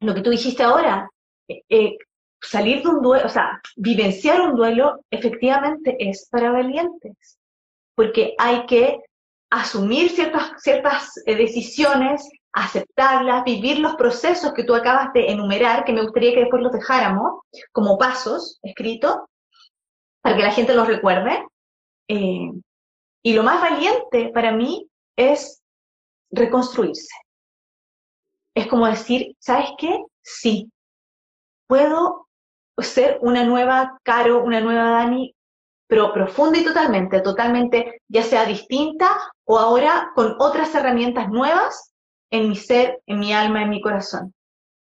[0.00, 1.10] lo que tú dijiste ahora,
[1.48, 1.96] eh,
[2.40, 7.36] salir de un duelo, o sea, vivenciar un duelo efectivamente es para valientes,
[7.96, 9.00] porque hay que
[9.50, 15.92] asumir ciertas, ciertas eh, decisiones, aceptarlas, vivir los procesos que tú acabas de enumerar, que
[15.92, 17.40] me gustaría que después los dejáramos
[17.72, 19.16] como pasos escritos,
[20.22, 21.44] para que la gente los recuerde.
[22.06, 22.52] Eh,
[23.24, 25.60] y lo más valiente para mí es
[26.30, 27.27] reconstruirse.
[28.58, 30.02] Es como decir, ¿sabes qué?
[30.20, 30.68] Sí,
[31.68, 32.26] puedo
[32.76, 35.32] ser una nueva Caro, una nueva Dani,
[35.86, 41.92] pero profunda y totalmente, totalmente, ya sea distinta o ahora con otras herramientas nuevas
[42.32, 44.34] en mi ser, en mi alma, en mi corazón.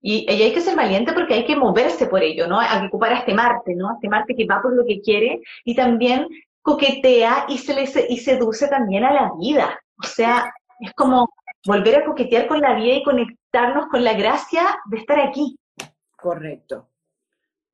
[0.03, 2.61] Y, hay que ser valiente porque hay que moverse por ello, ¿no?
[2.61, 3.89] Hay que ocupar a este Marte, ¿no?
[3.89, 6.29] A este Marte que va por lo que quiere y también
[6.61, 9.81] coquetea y, se le, y seduce también a la vida.
[9.99, 11.31] O sea, es como
[11.65, 15.57] volver a coquetear con la vida y conectarnos con la gracia de estar aquí.
[16.17, 16.91] Correcto,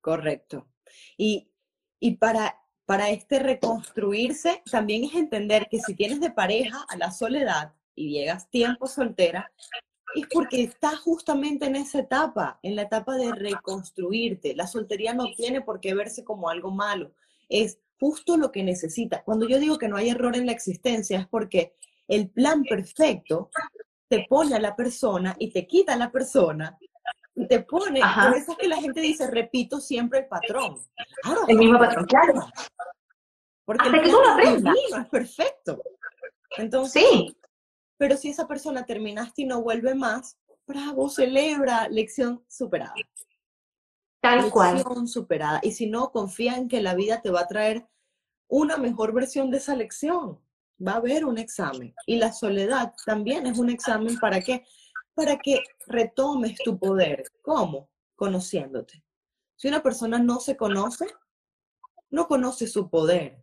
[0.01, 0.69] correcto.
[1.17, 1.51] Y,
[1.99, 7.11] y para, para este reconstruirse, también es entender que si tienes de pareja a la
[7.13, 9.53] soledad y llegas tiempo soltera,
[10.15, 14.57] es porque estás justamente en esa etapa, en la etapa de reconstruirte.
[14.57, 17.13] La soltería no tiene por qué verse como algo malo,
[17.49, 19.23] es justo lo que necesita.
[19.23, 21.75] Cuando yo digo que no hay error en la existencia es porque
[22.11, 23.51] el plan perfecto
[24.09, 26.77] te pone a la persona y te quita a la persona
[27.35, 30.77] y te pone, por eso es que la gente dice, repito siempre el patrón.
[31.47, 32.47] el mismo patrón, claro.
[33.65, 35.81] Porque el plan es perfecto.
[36.59, 37.37] Entonces, sí.
[37.97, 40.37] Pero si esa persona terminaste y no vuelve más,
[40.67, 42.95] bravo, celebra, lección superada.
[44.21, 45.07] Tal lección cual.
[45.07, 45.61] superada.
[45.63, 47.87] Y si no, confía en que la vida te va a traer
[48.49, 50.41] una mejor versión de esa lección.
[50.87, 51.95] Va a haber un examen.
[52.07, 54.65] Y la soledad también es un examen para qué?
[55.15, 57.25] Para que retomes tu poder.
[57.43, 57.91] ¿Cómo?
[58.17, 59.03] Conociéndote.
[59.57, 61.07] Si una persona no se conoce,
[62.11, 63.43] no conoce su poder.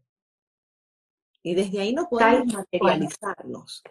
[1.43, 3.83] Y desde ahí no podemos materializarnos.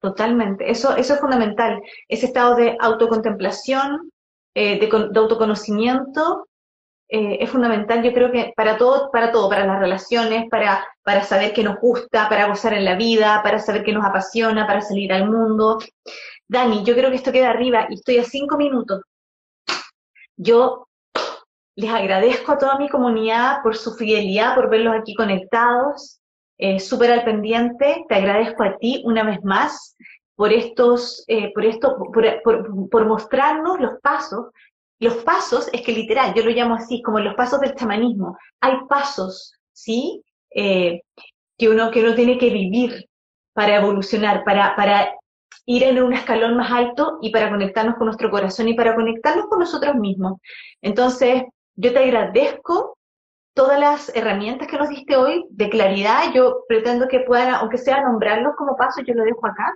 [0.00, 0.70] Totalmente.
[0.70, 1.80] Eso, eso es fundamental.
[2.08, 4.10] Ese estado de autocontemplación,
[4.54, 6.48] eh, de, autoconocimiento,
[7.14, 11.22] eh, es fundamental, yo creo que para todo, para todo, para las relaciones, para, para
[11.22, 14.80] saber qué nos gusta, para gozar en la vida, para saber qué nos apasiona, para
[14.80, 15.78] salir al mundo.
[16.48, 19.02] Dani, yo creo que esto queda arriba y estoy a cinco minutos.
[20.38, 20.88] Yo
[21.76, 26.18] les agradezco a toda mi comunidad por su fidelidad, por verlos aquí conectados
[26.56, 28.06] eh, súper al pendiente.
[28.08, 29.96] Te agradezco a ti una vez más
[30.34, 31.96] por estos, eh, por esto,
[32.90, 34.46] por, mostrarnos los pasos.
[35.02, 38.38] Los pasos es que literal, yo lo llamo así, como los pasos del chamanismo.
[38.60, 40.22] Hay pasos, ¿sí?
[40.54, 41.00] Eh,
[41.58, 43.08] que, uno, que uno tiene que vivir
[43.52, 45.10] para evolucionar, para, para
[45.66, 49.46] ir en un escalón más alto y para conectarnos con nuestro corazón y para conectarnos
[49.46, 50.38] con nosotros mismos.
[50.80, 51.42] Entonces,
[51.74, 52.96] yo te agradezco
[53.54, 56.32] todas las herramientas que nos diste hoy de claridad.
[56.32, 59.74] Yo pretendo que puedan, aunque sea nombrarlos como paso, yo lo dejo acá.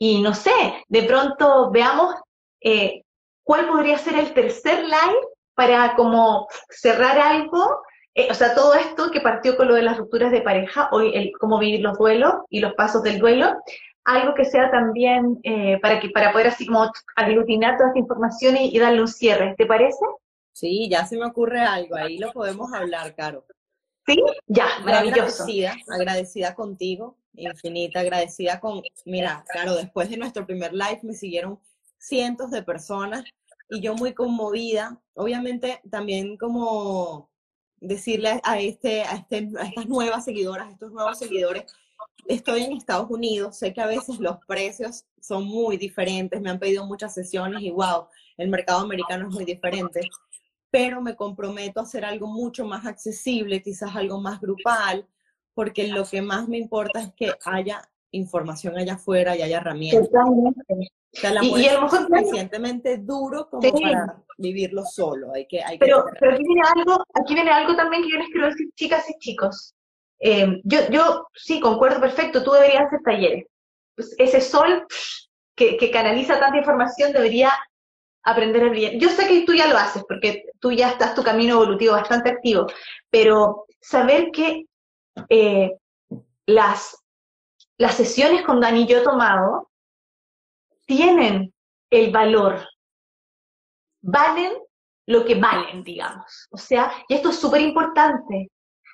[0.00, 2.16] Y no sé, de pronto veamos
[2.60, 3.04] eh,
[3.50, 5.26] cuál podría ser el tercer live
[5.56, 7.82] para como cerrar algo.
[8.14, 11.10] Eh, o sea, todo esto que partió con lo de las rupturas de pareja, hoy
[11.16, 13.56] el cómo vivir los duelos y los pasos del duelo,
[14.04, 18.56] algo que sea también eh, para que para poder así como aglutinar toda esta información
[18.56, 19.56] y darle un cierre.
[19.58, 19.98] ¿Te parece?
[20.52, 23.46] Sí, ya se me ocurre algo, ahí lo podemos hablar, Caro.
[24.06, 25.42] Sí, ya, maravilloso.
[25.42, 31.58] Agradecida, agradecida contigo, infinita, agradecida con, mira, claro, después de nuestro primer live me siguieron
[32.00, 33.22] cientos de personas
[33.68, 37.30] y yo muy conmovida, obviamente también como
[37.76, 41.64] decirle a, este, a, este, a estas nuevas seguidoras, a estos nuevos seguidores,
[42.26, 46.58] estoy en Estados Unidos, sé que a veces los precios son muy diferentes, me han
[46.58, 50.00] pedido muchas sesiones y wow, el mercado americano es muy diferente
[50.70, 55.06] pero me comprometo a hacer algo mucho más accesible, quizás algo más grupal,
[55.52, 60.10] porque lo que más me importa es que haya información allá afuera y haya herramientas.
[60.10, 60.74] Totalmente.
[61.12, 65.32] O sea, la y, y a lo mejor es suficientemente duro como para vivirlo solo.
[65.34, 68.28] Hay que, hay pero, pero aquí viene algo, aquí viene algo también que yo les
[68.28, 69.74] quiero decir, chicas y chicos.
[70.20, 73.46] Eh, yo, yo sí, concuerdo perfecto, tú deberías hacer talleres.
[73.96, 74.86] Pues ese sol
[75.54, 77.50] que, que, canaliza tanta información debería
[78.22, 78.92] aprender a brillar.
[78.94, 82.30] Yo sé que tú ya lo haces, porque tú ya estás tu camino evolutivo bastante
[82.30, 82.66] activo,
[83.10, 84.66] pero saber que
[85.28, 85.72] eh,
[86.46, 86.96] las,
[87.80, 89.70] las sesiones con Dani y yo tomado
[90.84, 91.54] tienen
[91.88, 92.60] el valor,
[94.02, 94.52] valen
[95.06, 96.46] lo que valen, digamos.
[96.50, 98.50] O sea, y esto es súper importante,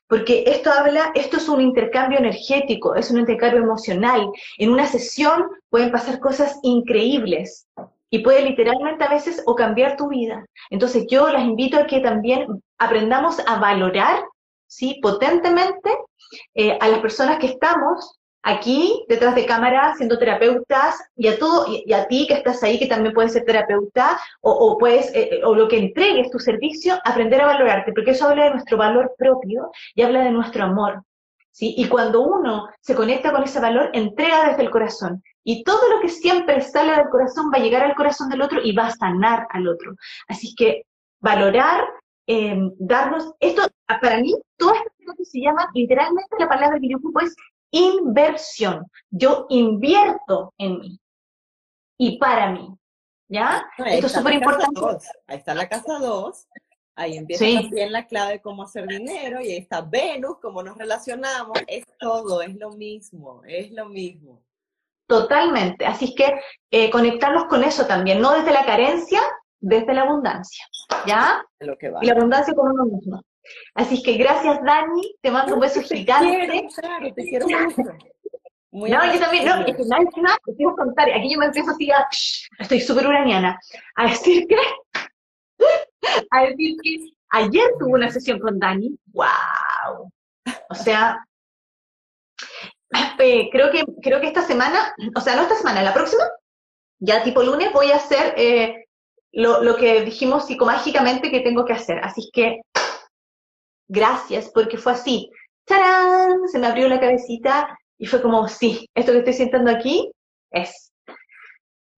[0.07, 4.31] porque esto habla, esto es un intercambio energético, es un intercambio emocional.
[4.57, 7.67] En una sesión pueden pasar cosas increíbles
[8.09, 10.47] y puede literalmente a veces o cambiar tu vida.
[10.71, 12.47] Entonces yo las invito a que también
[12.79, 14.23] aprendamos a valorar,
[14.69, 15.01] ¿sí?
[15.03, 15.91] Potentemente
[16.55, 18.16] eh, a las personas que estamos
[18.47, 22.79] aquí detrás de cámara siendo terapeutas y a todo y, a ti que estás ahí
[22.79, 27.41] que también puedes ser terapeuta o, puedes eh, o lo que entregues tu servicio aprender
[27.41, 31.03] a valorarte porque eso habla de nuestro valor propio y habla de nuestro amor
[31.51, 31.75] ¿sí?
[31.77, 36.01] y cuando uno se conecta con ese valor entrega desde el corazón y todo lo
[36.01, 38.91] que siempre sale del corazón va a llegar al corazón del otro y va a
[38.91, 39.95] sanar al otro.
[40.27, 40.83] Así que
[41.21, 41.85] valorar,
[42.27, 46.99] em, darnos, esto para mí, todo esto que se llama, literalmente la palabra que yo
[47.23, 47.37] es
[47.71, 48.91] inversión.
[49.11, 51.01] Yo invierto en mí
[51.99, 52.69] y para mí.
[53.29, 53.67] ¿Ya?
[53.79, 54.81] Esto es súper importante.
[55.27, 56.49] Ahí está la casa 2.
[56.99, 60.79] Ahí empieza también la clave de cómo hacer dinero y ahí está Venus, cómo nos
[60.79, 61.59] relacionamos.
[61.67, 64.43] Es todo, es lo mismo, es lo mismo.
[65.07, 65.85] Totalmente.
[65.85, 66.41] Así es que
[66.71, 69.21] eh, conectarnos con eso también, no desde la carencia,
[69.61, 70.65] desde la abundancia.
[71.07, 71.45] ¿Ya?
[71.61, 72.01] Lo que va.
[72.03, 73.23] Y la abundancia con uno mismo.
[73.75, 75.15] Así que gracias, Dani.
[75.21, 76.67] Te mando un beso gigante.
[76.81, 77.83] claro, te quiero mucho.
[78.73, 79.85] no, yo también, no, es que
[80.45, 82.07] te quiero contar, aquí yo me empiezo así a,
[82.59, 83.59] estoy súper uraniana,
[83.95, 84.57] a decir que,
[86.31, 86.97] a decir que
[87.31, 90.11] ayer tuve una sesión con Dani, wow,
[90.69, 91.27] o sea,
[93.19, 96.25] eh, creo que, creo que esta semana, o sea, no esta semana, la próxima,
[96.99, 98.87] ya tipo lunes voy a hacer eh,
[99.33, 102.61] lo, lo que dijimos psicomágicamente que tengo que hacer, así que
[103.89, 105.31] gracias, porque fue así,
[105.65, 106.49] ¡tarán!
[106.49, 110.11] Se me abrió la cabecita y fue como, sí, esto que estoy sintiendo aquí
[110.51, 110.93] es.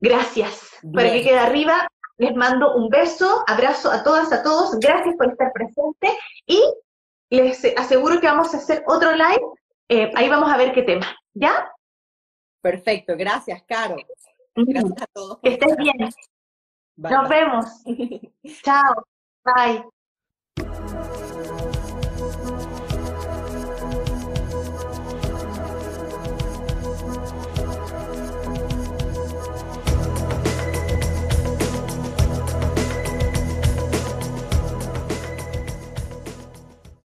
[0.00, 0.70] Gracias.
[0.94, 4.78] Para que quede arriba, les mando un beso, abrazo a todas, a todos.
[4.78, 6.16] Gracias por estar presente
[6.46, 6.62] y
[7.30, 9.42] les aseguro que vamos a hacer otro live.
[9.88, 11.06] Eh, ahí vamos a ver qué tema.
[11.34, 11.70] ¿Ya?
[12.60, 13.14] Perfecto.
[13.16, 13.96] Gracias, Caro.
[14.54, 15.38] Gracias a todos.
[15.42, 16.10] Que estén bien.
[16.96, 17.66] Nos vemos.
[18.62, 19.06] Chao.
[19.44, 19.97] Bye.